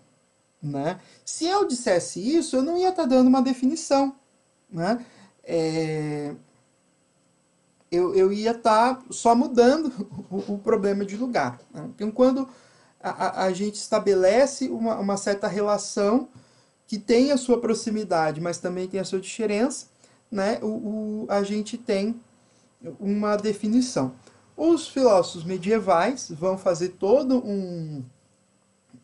[0.61, 0.99] Né?
[1.25, 4.17] Se eu dissesse isso, eu não ia estar tá dando uma definição.
[4.69, 5.07] Né?
[5.45, 6.35] É...
[7.91, 9.93] Eu, eu ia estar tá só mudando
[10.31, 11.61] o, o, problema de lugar.
[11.73, 11.89] Né?
[11.95, 12.49] Então, quando
[13.01, 16.29] a, a, gente estabelece uma, uma certa relação
[16.87, 19.87] que tem a sua proximidade, mas também tem a sua diferença,
[20.31, 20.59] né?
[20.63, 22.21] o, o a gente tem
[22.99, 24.15] uma definição.
[24.57, 28.03] Os filósofos medievais vão fazer todo um,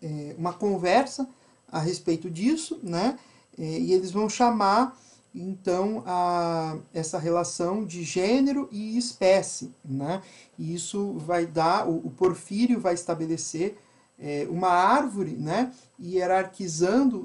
[0.00, 1.28] é, uma conversa
[1.70, 3.18] a respeito disso, né?
[3.58, 4.98] E eles vão chamar
[5.34, 10.22] então a, essa relação de gênero e espécie, né?
[10.58, 13.78] E isso vai dar, o, o Porfírio vai estabelecer
[14.18, 15.72] é, uma árvore, né?
[16.00, 17.18] Hierarquizando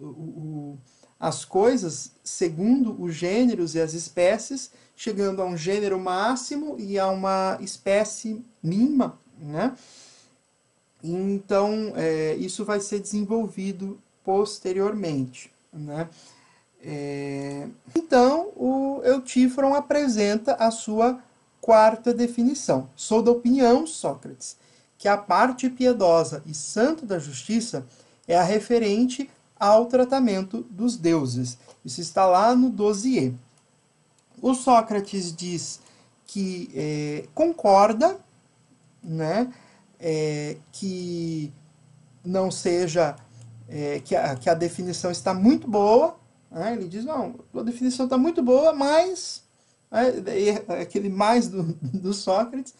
[0.00, 0.78] o, o,
[1.18, 7.08] as coisas segundo os gêneros e as espécies, chegando a um gênero máximo e a
[7.08, 9.74] uma espécie mínima, né?
[11.02, 15.52] Então, é, isso vai ser desenvolvido posteriormente.
[15.72, 16.08] Né?
[16.88, 17.66] É,
[17.96, 21.20] então, o Eutífron apresenta a sua
[21.60, 22.88] quarta definição.
[22.94, 24.56] Sou da opinião, Sócrates,
[24.96, 27.84] que a parte piedosa e santa da justiça
[28.28, 29.28] é a referente
[29.58, 31.58] ao tratamento dos deuses.
[31.84, 33.34] Isso está lá no 12e.
[34.40, 35.80] O Sócrates diz
[36.24, 38.16] que é, concorda,
[39.02, 39.52] né?
[40.00, 41.52] é, que
[42.24, 43.16] não seja
[43.68, 46.16] é, que, a, que a definição está muito boa.
[46.50, 46.74] Né?
[46.74, 49.42] Ele diz, não, a definição está muito boa, mas
[49.90, 52.74] né, é, aquele mais do, do Sócrates,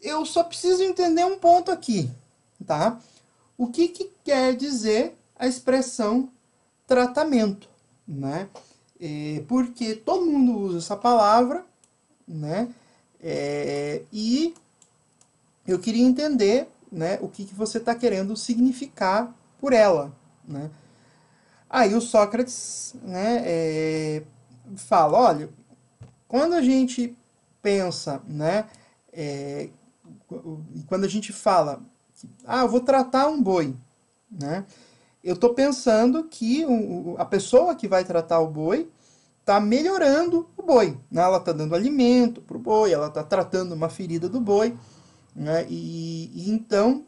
[0.00, 2.10] eu só preciso entender um ponto aqui,
[2.66, 3.00] tá?
[3.56, 6.30] O que, que quer dizer a expressão
[6.86, 7.68] tratamento,
[8.06, 8.48] né?
[9.00, 11.64] É, porque todo mundo usa essa palavra,
[12.26, 12.68] né?
[13.20, 14.54] É, e
[15.66, 20.12] eu queria entender né, o que, que você está querendo significar por ela.
[20.46, 20.70] Né?
[21.68, 24.22] Aí o Sócrates né, é,
[24.76, 25.50] fala, olha,
[26.26, 27.16] quando a gente
[27.60, 28.66] pensa, né,
[29.12, 29.68] é,
[30.86, 31.82] quando a gente fala,
[32.46, 33.76] ah, eu vou tratar um boi,
[34.30, 34.64] né,
[35.22, 38.88] eu estou pensando que o, a pessoa que vai tratar o boi
[39.40, 41.22] está melhorando o boi, né?
[41.22, 44.76] ela está dando alimento para o boi, ela está tratando uma ferida do boi,
[45.34, 45.66] né?
[45.68, 47.04] E, e, então,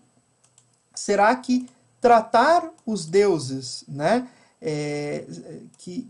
[0.95, 1.69] será que
[2.01, 4.27] tratar os deuses, né?
[4.61, 5.25] É,
[5.79, 6.09] que,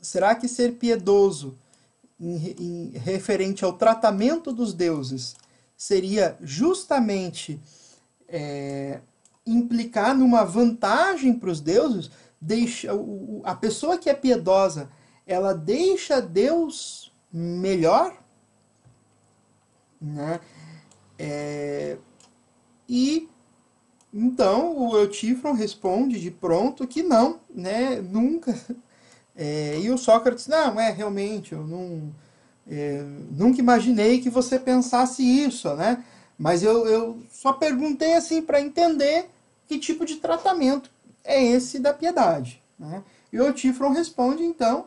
[0.00, 1.58] será que ser piedoso
[2.20, 5.34] em, em, referente ao tratamento dos deuses
[5.76, 7.60] seria justamente
[8.28, 9.00] é,
[9.46, 12.10] implicar numa vantagem para os deuses?
[12.40, 14.90] Deixa, o, a pessoa que é piedosa,
[15.26, 18.16] ela deixa Deus melhor?
[20.00, 20.40] Né?
[21.18, 21.96] É,
[22.88, 23.28] e
[24.18, 28.00] então o Eutífron responde de pronto que não, né?
[28.00, 28.54] Nunca.
[29.38, 32.10] É, e o Sócrates, não, é realmente, eu não,
[32.66, 36.02] é, nunca imaginei que você pensasse isso, né?
[36.38, 39.28] Mas eu, eu só perguntei assim para entender
[39.66, 40.90] que tipo de tratamento
[41.22, 42.62] é esse da piedade.
[42.78, 43.02] Né?
[43.32, 44.86] E o Eutífron responde, então,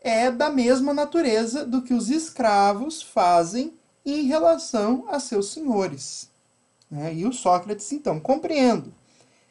[0.00, 3.72] é da mesma natureza do que os escravos fazem
[4.04, 6.28] em relação a seus senhores.
[6.92, 7.14] Né?
[7.14, 8.92] E o Sócrates, então, compreendo.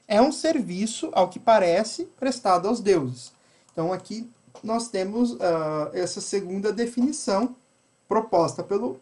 [0.08, 3.34] É um serviço, ao que parece, prestado aos deuses.
[3.72, 4.30] Então, aqui
[4.64, 7.56] nós temos uh, essa segunda definição
[8.08, 9.00] proposta pelo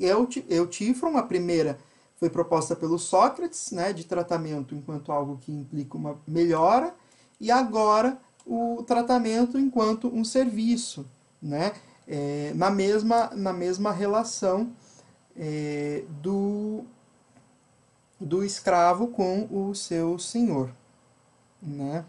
[0.00, 1.16] Eutífron.
[1.16, 1.78] A primeira
[2.16, 6.92] foi proposta pelo Sócrates, né, de tratamento enquanto algo que implica uma melhora,
[7.40, 11.06] e agora o tratamento enquanto um serviço,
[11.40, 11.72] né,
[12.08, 14.72] é, na, mesma, na mesma relação
[15.36, 16.84] é, do,
[18.20, 20.70] do escravo com o seu senhor.
[21.62, 22.04] Né?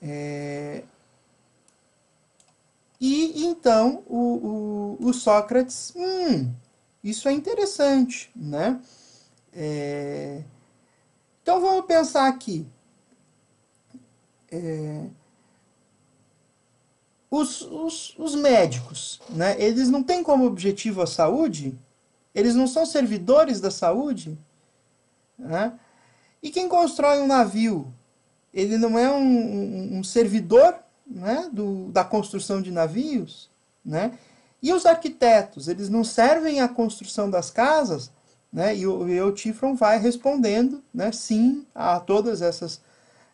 [0.00, 0.84] É,
[3.00, 6.52] e então o, o, o, Sócrates, hum,
[7.02, 8.80] isso é interessante, né?
[9.52, 10.42] É,
[11.42, 12.66] então vamos pensar aqui.
[14.50, 15.06] É,
[17.30, 21.76] os, os, os médicos, né, eles não têm como objetivo a saúde?
[22.34, 24.38] Eles não são servidores da saúde?
[25.42, 25.72] Né?
[26.42, 27.92] E quem constrói um navio?
[28.54, 30.76] Ele não é um, um, um servidor
[31.06, 33.50] né, do, da construção de navios?
[33.84, 34.12] Né?
[34.62, 38.10] E os arquitetos, eles não servem à construção das casas?
[38.52, 38.76] Né?
[38.76, 42.80] E o Eutífron vai respondendo né, sim a todas essas,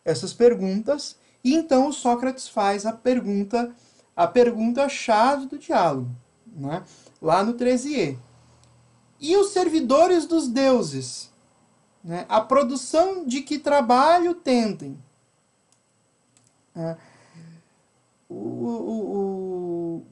[0.04, 1.16] essas perguntas.
[1.44, 3.72] E então Sócrates faz a pergunta
[4.16, 6.10] a pergunta chave do diálogo,
[6.44, 6.82] né?
[7.22, 8.18] lá no 13e.
[9.20, 11.30] E os servidores dos deuses?
[12.02, 12.24] Né?
[12.28, 14.98] A produção de que trabalho tendem?
[16.74, 16.96] É.
[18.28, 19.16] O, o,
[19.96, 20.06] o,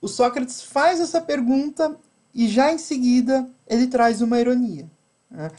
[0.00, 1.98] o Sócrates faz essa pergunta
[2.34, 4.90] e já em seguida ele traz uma ironia.
[5.30, 5.50] Né?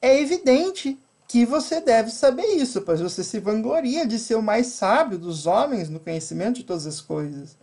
[0.00, 4.66] É evidente que você deve saber isso, pois você se vangloria de ser o mais
[4.66, 7.56] sábio dos homens no conhecimento de todas as coisas.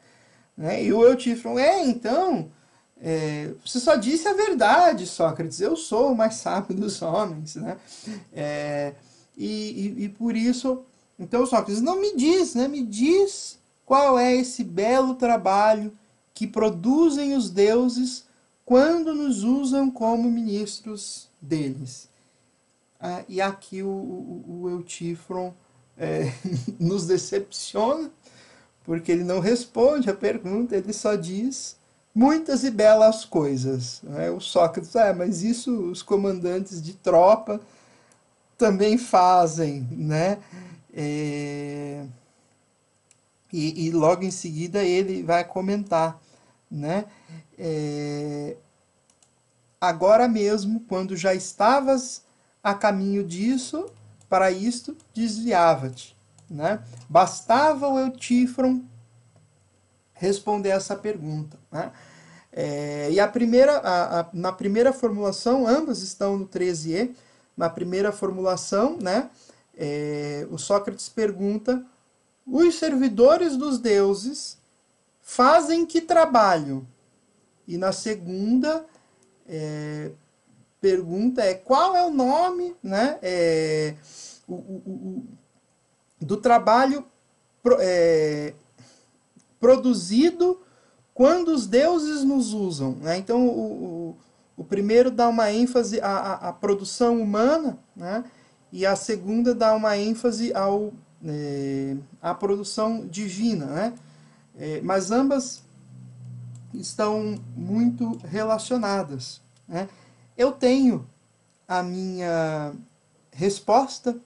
[0.57, 0.83] Né?
[0.83, 2.51] E o Eutífron, é, então,
[3.01, 7.55] é, você só disse a verdade, Sócrates, eu sou o mais sábio dos homens.
[7.55, 7.77] Né?
[8.33, 8.93] É,
[9.37, 10.83] e, e, e, por isso,
[11.17, 12.67] então Sócrates, não me diz, né?
[12.67, 15.93] me diz qual é esse belo trabalho
[16.33, 18.25] que produzem os deuses
[18.65, 22.09] quando nos usam como ministros deles.
[22.99, 25.53] Ah, e aqui o, o, o Eutífron
[25.97, 26.31] é,
[26.77, 28.11] nos decepciona,
[28.83, 31.78] porque ele não responde a pergunta, ele só diz
[32.13, 34.01] muitas e belas coisas.
[34.03, 34.29] Né?
[34.29, 37.59] O Sócrates, ah, mas isso os comandantes de tropa
[38.57, 40.37] também fazem, né?
[40.93, 42.05] É...
[43.51, 46.21] E, e, logo em seguida ele vai comentar,
[46.69, 47.05] né?
[47.57, 48.55] É,
[49.81, 52.23] agora mesmo, quando já estavas
[52.63, 53.89] a caminho disso,
[54.29, 56.15] para isto, desviava-te.
[56.47, 56.79] Né?
[57.07, 58.83] Bastava o Eutífron
[60.19, 61.57] responder essa pergunta.
[61.71, 61.91] Né?
[62.51, 67.15] É, e a primeira, a, a, na primeira formulação, ambas estão no 13e,
[67.55, 69.29] na primeira formulação, né,
[69.77, 71.83] é, o Sócrates pergunta:
[72.45, 74.57] os servidores dos deuses
[75.21, 76.87] fazem que trabalho?
[77.67, 78.85] E na segunda
[79.47, 80.11] é,
[80.81, 83.95] pergunta é qual é o nome né, é,
[84.47, 85.27] o, o, o,
[86.19, 87.05] do trabalho
[87.61, 88.53] pro, é,
[89.59, 90.61] produzido
[91.13, 92.93] quando os deuses nos usam.
[93.01, 93.17] Né?
[93.17, 94.17] Então, o,
[94.55, 98.23] o, primeiro dá uma ênfase à, à, à produção humana, né?
[98.71, 100.93] e a segunda dá uma ênfase ao,
[101.25, 103.65] é, à produção divina.
[103.65, 103.93] Né?
[104.57, 105.61] É, mas ambas
[106.73, 109.41] estão muito relacionadas.
[109.67, 109.89] Né?
[110.37, 111.05] Eu tenho
[111.67, 112.73] a minha
[113.31, 114.17] resposta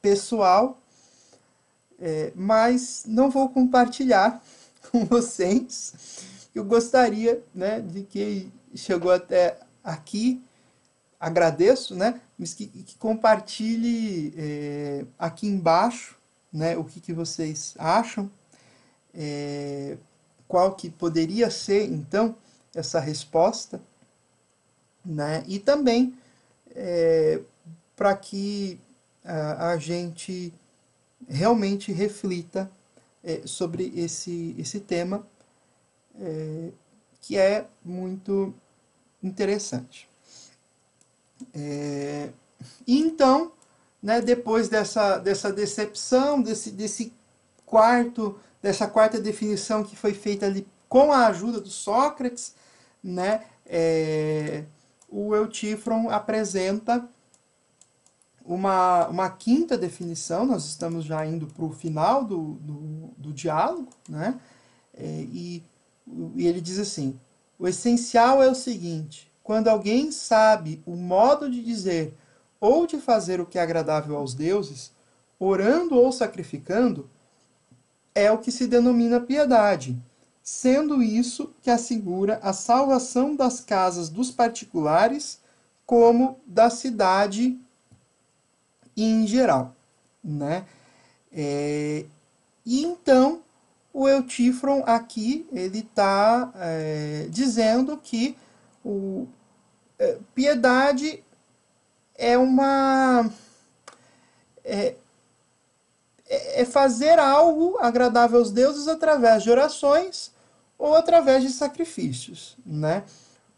[0.00, 0.78] pessoal,
[2.00, 4.42] é, mas não vou compartilhar
[4.92, 6.20] com vocês.
[6.54, 10.40] Eu gostaria né, de que chegou até aqui,
[11.18, 16.16] agradeço, né, mas que, que compartilhe é, aqui embaixo
[16.52, 18.30] né, o que, que vocês acham.
[19.14, 19.96] É,
[20.46, 22.36] qual que poderia ser, então,
[22.74, 23.80] essa resposta,
[25.04, 25.42] né?
[25.46, 26.14] E também
[26.74, 27.40] é,
[27.96, 28.78] para que
[29.24, 30.52] a, a, gente
[31.28, 32.70] realmente reflita
[33.22, 35.26] é, sobre esse, esse tema,
[36.18, 36.70] é,
[37.20, 38.54] que é muito
[39.22, 40.08] interessante.
[41.54, 42.30] É,
[42.86, 43.52] e então,
[44.02, 47.12] né, depois dessa, dessa decepção, desse, desse
[47.64, 52.54] quarto dessa quarta definição que foi feita ali com a ajuda do Sócrates,
[53.02, 54.62] né, é,
[55.08, 57.06] o Eutífron apresenta
[58.44, 63.88] uma, uma quinta definição, nós estamos já indo para o final do, do, do, diálogo,
[64.08, 64.38] né,
[64.94, 65.62] é, e,
[66.34, 67.18] e ele diz assim,
[67.58, 72.16] o essencial é o seguinte, quando alguém sabe o modo de dizer
[72.60, 74.92] ou de fazer o que é agradável aos deuses,
[75.38, 77.10] orando ou sacrificando,
[78.14, 80.00] é o que se denomina piedade,
[80.42, 85.40] sendo isso que assegura a salvação das casas dos particulares
[85.86, 87.58] como da cidade
[88.96, 89.74] em geral,
[90.22, 90.64] né?
[91.32, 92.04] É,
[92.64, 93.42] e então
[93.92, 98.36] o Eutífron aqui ele está é, dizendo que
[98.84, 99.26] o,
[99.98, 101.22] é, piedade
[102.14, 103.30] é uma
[104.64, 104.94] é,
[106.28, 110.32] é, é fazer algo agradável aos deuses através de orações
[110.78, 113.04] ou através de sacrifícios, né?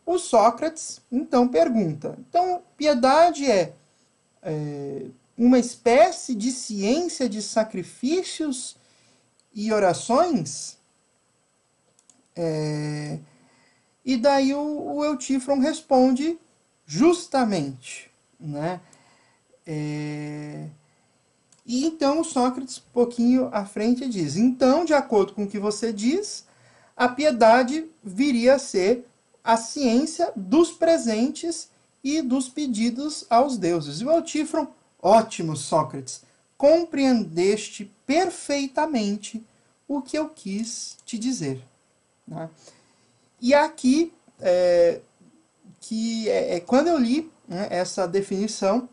[0.07, 3.73] O Sócrates então pergunta: então piedade é,
[4.43, 5.07] é
[5.37, 8.77] uma espécie de ciência de sacrifícios
[9.53, 10.79] e orações?
[12.37, 13.19] É,
[14.05, 16.39] e daí o, o Eutífron responde
[16.87, 18.81] justamente, né?
[19.67, 20.69] É,
[21.65, 25.93] e então Sócrates, um pouquinho à frente, diz: Então, de acordo com o que você
[25.93, 26.45] diz,
[26.97, 29.07] a piedade viria a ser
[29.43, 31.69] a ciência dos presentes
[32.03, 34.01] e dos pedidos aos deuses.
[34.01, 34.67] E o Eutífron,
[35.05, 36.23] ótimo Sócrates,
[36.57, 39.45] compreendeste perfeitamente
[39.87, 41.63] o que eu quis te dizer.
[42.27, 42.49] Né?
[43.41, 45.01] E aqui, é,
[45.79, 48.89] que é, é, quando eu li né, essa definição,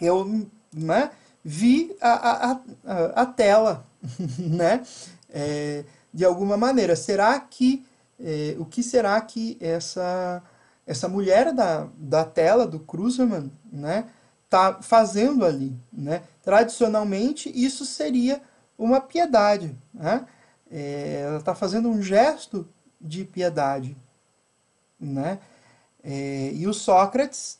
[0.00, 1.10] eu né,
[1.44, 3.86] vi a, a, a, a tela,
[4.38, 4.84] né?
[5.28, 6.96] É, de alguma maneira.
[6.96, 7.84] Será que
[8.20, 10.42] é, o que será que essa
[10.86, 14.08] essa mulher da, da tela do Cruzerman, né,
[14.52, 16.22] tá fazendo ali, né?
[16.42, 18.42] Tradicionalmente isso seria
[18.76, 20.26] uma piedade, né?
[20.70, 22.68] É, ela está fazendo um gesto
[23.00, 23.96] de piedade,
[25.00, 25.38] né?
[26.04, 27.58] É, e o Sócrates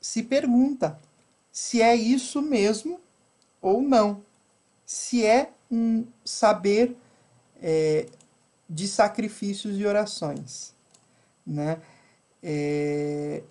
[0.00, 0.98] se pergunta
[1.52, 2.98] se é isso mesmo
[3.60, 4.22] ou não,
[4.86, 6.96] se é um saber
[7.60, 8.06] é,
[8.66, 10.72] de sacrifícios e orações,
[11.46, 11.82] né?
[12.42, 13.42] É,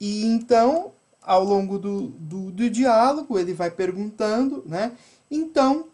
[0.00, 0.92] e então,
[1.22, 4.92] ao longo do, do, do, diálogo, ele vai perguntando, né?
[5.30, 5.86] Então,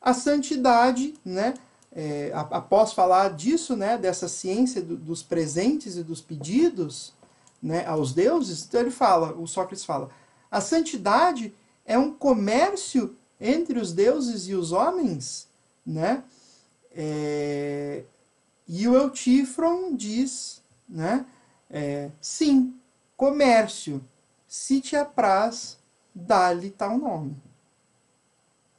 [0.00, 1.54] a santidade, né?
[1.90, 3.96] É, após falar disso, né?
[3.96, 7.14] Dessa ciência do, dos presentes e dos pedidos,
[7.62, 7.86] né?
[7.86, 10.10] Aos deuses, então ele fala, o Sócrates fala,
[10.50, 11.52] a santidade
[11.84, 15.48] é um comércio entre os deuses e os homens,
[15.86, 16.22] né?
[16.92, 18.04] É,
[18.66, 21.24] e o Eutífron diz, né?
[21.70, 22.74] É, sim,
[23.18, 24.00] comércio,
[24.46, 25.76] se te apraz,
[26.14, 27.36] dá-lhe tal nome.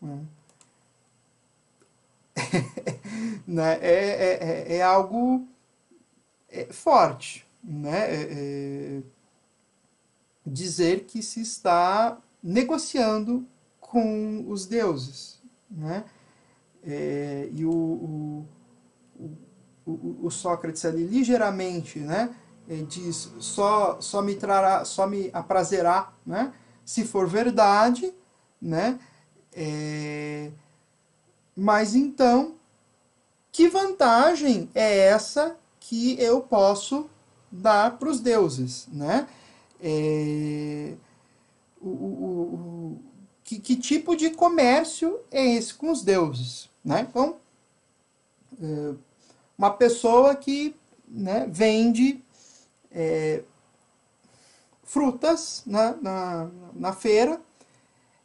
[0.02, 0.26] Né?
[3.46, 3.74] né?
[3.82, 5.46] É, é, é, é, algo
[6.50, 8.10] é, forte, né?
[8.10, 9.02] É, é,
[10.46, 13.46] dizer que se está negociando
[13.82, 16.06] com os deuses, né?
[16.82, 18.48] É, e o, o,
[19.86, 22.34] o, o, Sócrates ali ligeiramente, né?
[22.88, 26.54] Diz só só me trará, só me aprazerá, né?
[26.86, 28.14] Se for verdade,
[28.62, 29.00] né?
[29.54, 30.52] É,
[31.56, 32.56] mas então,
[33.52, 37.10] que vantagem é essa que eu posso
[37.52, 39.28] dar para os deuses, né?
[39.82, 40.94] É,
[41.82, 43.00] o, o, o,
[43.44, 47.08] que, que, tipo de comércio é esse com os deuses, né?
[47.10, 47.38] Então,
[48.62, 48.94] é,
[49.58, 50.76] uma pessoa que
[51.08, 52.24] né, vende
[52.92, 53.44] é,
[54.84, 57.40] frutas na, na, na feira,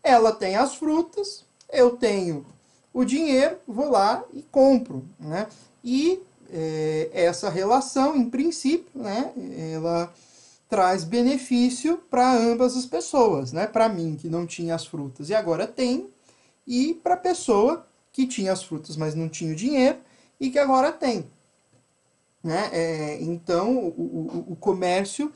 [0.03, 2.47] ela tem as frutas, eu tenho
[2.93, 5.49] o dinheiro, vou lá e compro, né?
[5.83, 9.33] E é, essa relação, em princípio, né,
[9.75, 10.13] ela
[10.69, 13.67] traz benefício para ambas as pessoas, né?
[13.67, 16.09] Para mim que não tinha as frutas e agora tem,
[16.67, 19.99] e para a pessoa que tinha as frutas mas não tinha o dinheiro
[20.39, 21.27] e que agora tem,
[22.45, 22.69] né?
[22.73, 25.33] É, então o, o, o comércio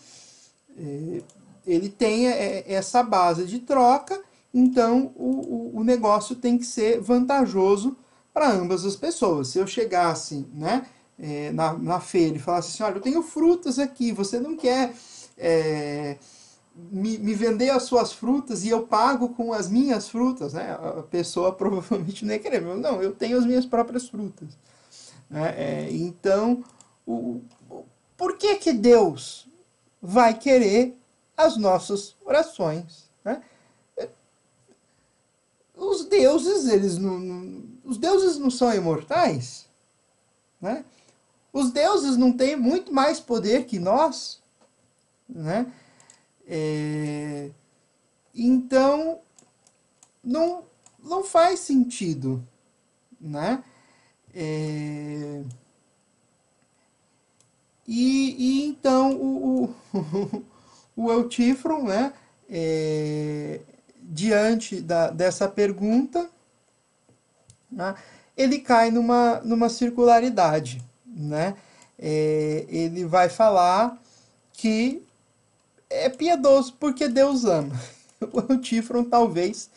[0.76, 1.22] é,
[1.66, 4.20] ele tem é, essa base de troca,
[4.52, 7.96] então o, o, negócio tem que ser vantajoso
[8.32, 9.48] para ambas as pessoas.
[9.48, 10.86] Se eu chegasse, né?
[11.20, 14.94] É, na, na feira e falasse assim, olha, eu tenho frutas aqui, você não quer
[15.36, 16.16] é,
[16.92, 20.78] me, me, vender as suas frutas e eu pago com as minhas frutas, né?
[20.80, 22.60] A pessoa provavelmente não ia querer.
[22.60, 24.56] Não, eu tenho as minhas próprias frutas.
[25.28, 25.54] Né?
[25.56, 26.62] É, então,
[27.12, 27.84] o,
[28.16, 29.48] por que que Deus
[30.00, 30.96] vai querer
[31.36, 33.08] as nossas orações?
[33.24, 33.42] Né?
[35.76, 39.66] Os deuses, eles não, não, os deuses não são imortais,
[40.60, 40.84] né?
[41.52, 44.40] Os deuses não têm muito mais poder que nós
[45.28, 45.70] né?
[46.46, 47.50] É,
[48.34, 49.20] então,
[50.24, 50.64] não,
[50.98, 52.42] não faz sentido,
[53.20, 53.62] né?
[54.34, 55.42] É,
[57.88, 60.44] e, e, então o, o,
[61.10, 62.12] o né,
[62.50, 63.60] é,
[64.02, 66.28] diante da, dessa pergunta,
[67.72, 67.94] né,
[68.36, 70.82] ele cai numa, numa circularidade.
[71.06, 71.56] Né?
[71.98, 73.98] É, ele vai falar
[74.52, 75.02] que
[75.88, 77.74] é piedoso porque Deus ama.
[78.32, 79.70] O Antífron talvez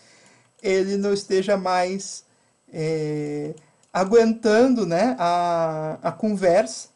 [0.63, 2.25] ele não esteja mais
[2.73, 3.53] é,
[3.93, 6.89] aguentando né, a, a conversa,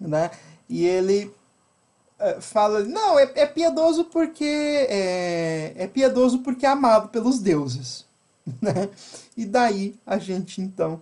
[0.00, 0.30] né?
[0.68, 1.32] E ele
[2.18, 8.06] é, fala, não, é, é piedoso porque é, é, piedoso porque é amado pelos deuses,
[8.60, 8.88] né?
[9.36, 11.00] E daí a gente então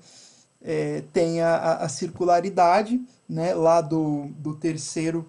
[0.63, 3.55] é, tem a, a circularidade, né?
[3.55, 5.27] Lá do, do terceiro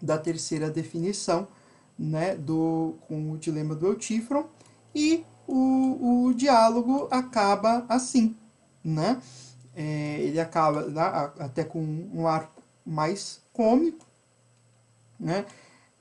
[0.00, 1.48] da terceira definição,
[1.98, 4.46] né, do, com o dilema do Eutífron,
[4.94, 8.36] e o, o diálogo acaba assim,
[8.84, 9.20] né?
[9.80, 10.88] É, ele acaba
[11.38, 11.78] até com
[12.12, 12.52] um ar
[12.84, 14.04] mais cômico,
[15.20, 15.46] né?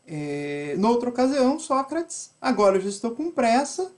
[0.08, 3.92] É, noutra ocasião, Sócrates, agora eu já estou com pressa,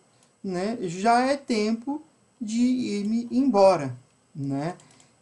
[0.44, 0.78] né?
[0.82, 2.02] Já é tempo
[2.42, 3.96] de ir-me embora,
[4.36, 4.76] né?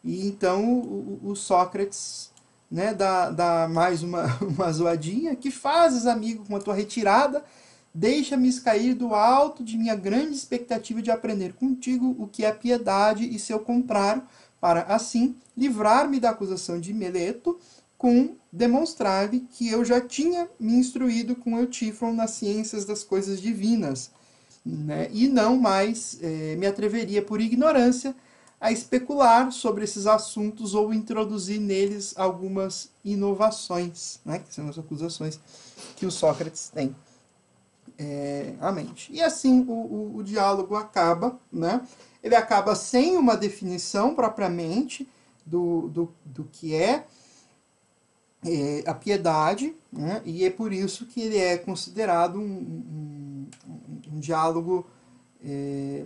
[0.03, 2.31] E então o, o Sócrates
[2.69, 5.35] né, dá, dá mais uma, uma zoadinha.
[5.35, 7.43] Que fazes, amigo, com a tua retirada?
[7.93, 13.27] Deixa-me cair do alto de minha grande expectativa de aprender contigo o que é piedade
[13.27, 14.21] e seu contrário,
[14.59, 17.59] para assim livrar-me da acusação de Meleto,
[17.97, 24.11] com demonstrar-lhe que eu já tinha me instruído com Eutífron nas ciências das coisas divinas,
[24.65, 28.15] né, e não mais eh, me atreveria por ignorância
[28.59, 35.39] a especular sobre esses assuntos ou introduzir neles algumas inovações, né, que são as acusações
[35.95, 36.95] que o Sócrates tem
[37.97, 39.11] é, à mente.
[39.11, 41.81] E assim o, o, o, diálogo acaba, né?
[42.23, 45.07] Ele acaba sem uma definição propriamente
[45.45, 47.05] do, do, do que é,
[48.45, 50.21] é a piedade, né?
[50.25, 53.47] e é por isso que ele é considerado um, um,
[54.13, 54.87] um diálogo.
[55.43, 56.03] É,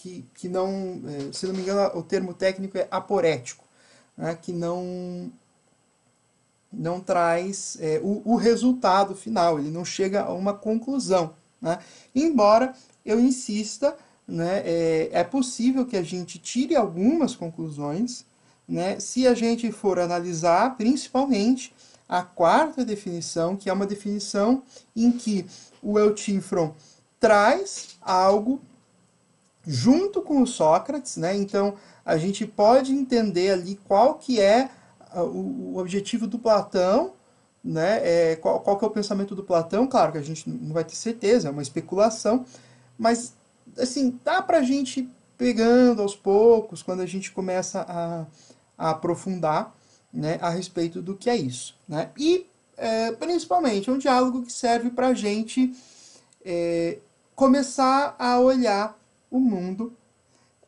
[0.00, 3.64] que, que não, é, se não me engano, o termo técnico é aporético,
[4.16, 5.30] né, que não,
[6.72, 11.34] não traz é, o, o, resultado final, ele não chega a uma conclusão.
[11.60, 11.78] Né?
[12.14, 12.74] Embora
[13.04, 13.94] eu insista,
[14.30, 18.24] né, é, é possível que a gente tire algumas conclusões,
[18.66, 21.74] né, se a gente for analisar principalmente
[22.08, 24.62] a quarta definição, que é uma definição
[24.96, 25.46] em que
[25.82, 26.74] o Eutífron
[27.20, 28.60] traz algo
[29.64, 31.36] junto com o Sócrates, né?
[31.36, 31.74] Então
[32.04, 34.70] a gente pode entender ali qual que é
[35.12, 37.12] ah, o, objetivo do Platão,
[37.62, 38.00] né?
[38.02, 39.86] É, qual, qual que é o pensamento do Platão?
[39.86, 42.44] Claro que a gente não vai ter certeza, é uma especulação,
[42.98, 43.34] mas
[43.78, 48.26] assim dá para a gente pegando aos poucos quando a gente começa a,
[48.76, 49.74] a aprofundar,
[50.12, 50.38] né?
[50.40, 52.10] A respeito do que é isso, né?
[52.16, 52.46] E
[52.76, 55.74] é, principalmente é um diálogo que serve para a gente
[56.44, 56.98] é,
[57.34, 58.98] começar a olhar
[59.30, 59.92] o mundo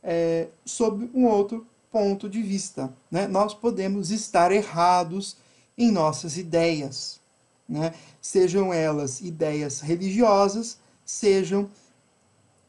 [0.03, 2.93] é, sob um outro ponto de vista.
[3.11, 3.27] Né?
[3.27, 5.37] Nós podemos estar errados
[5.77, 7.21] em nossas ideias,
[7.69, 7.95] né?
[8.21, 11.69] sejam elas ideias religiosas, sejam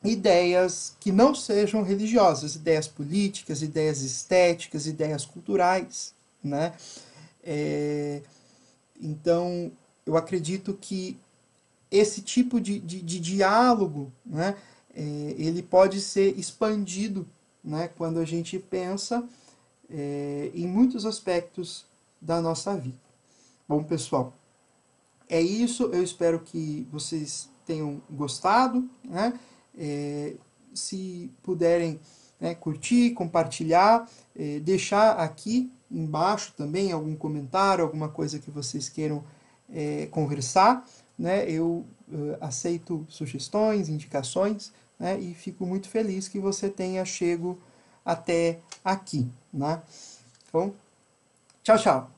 [0.03, 6.13] ideias que não sejam religiosas, ideias políticas, ideias estéticas, ideias culturais.
[6.43, 6.73] Né?
[7.43, 8.21] É,
[8.99, 9.71] então,
[10.05, 11.17] eu acredito que
[11.89, 14.55] esse tipo de, de, de diálogo né,
[14.93, 15.01] é,
[15.37, 17.27] ele pode ser expandido
[17.63, 19.23] né, quando a gente pensa
[19.89, 21.85] é, em muitos aspectos
[22.21, 22.97] da nossa vida.
[23.67, 24.33] Bom, pessoal,
[25.29, 25.83] é isso.
[25.85, 28.87] Eu espero que vocês tenham gostado.
[29.03, 29.39] Né?
[29.77, 30.33] É,
[30.73, 31.99] se puderem
[32.39, 39.23] né, curtir, compartilhar, é, deixar aqui embaixo também algum comentário, alguma coisa que vocês queiram
[39.71, 40.87] é, conversar.
[41.17, 41.49] Né?
[41.49, 45.19] Eu uh, aceito sugestões, indicações né?
[45.19, 47.59] E fico muito feliz que você tenha chego
[48.05, 49.81] até aqui, né?
[50.51, 50.73] Bom,
[51.61, 52.12] tchau, tchau.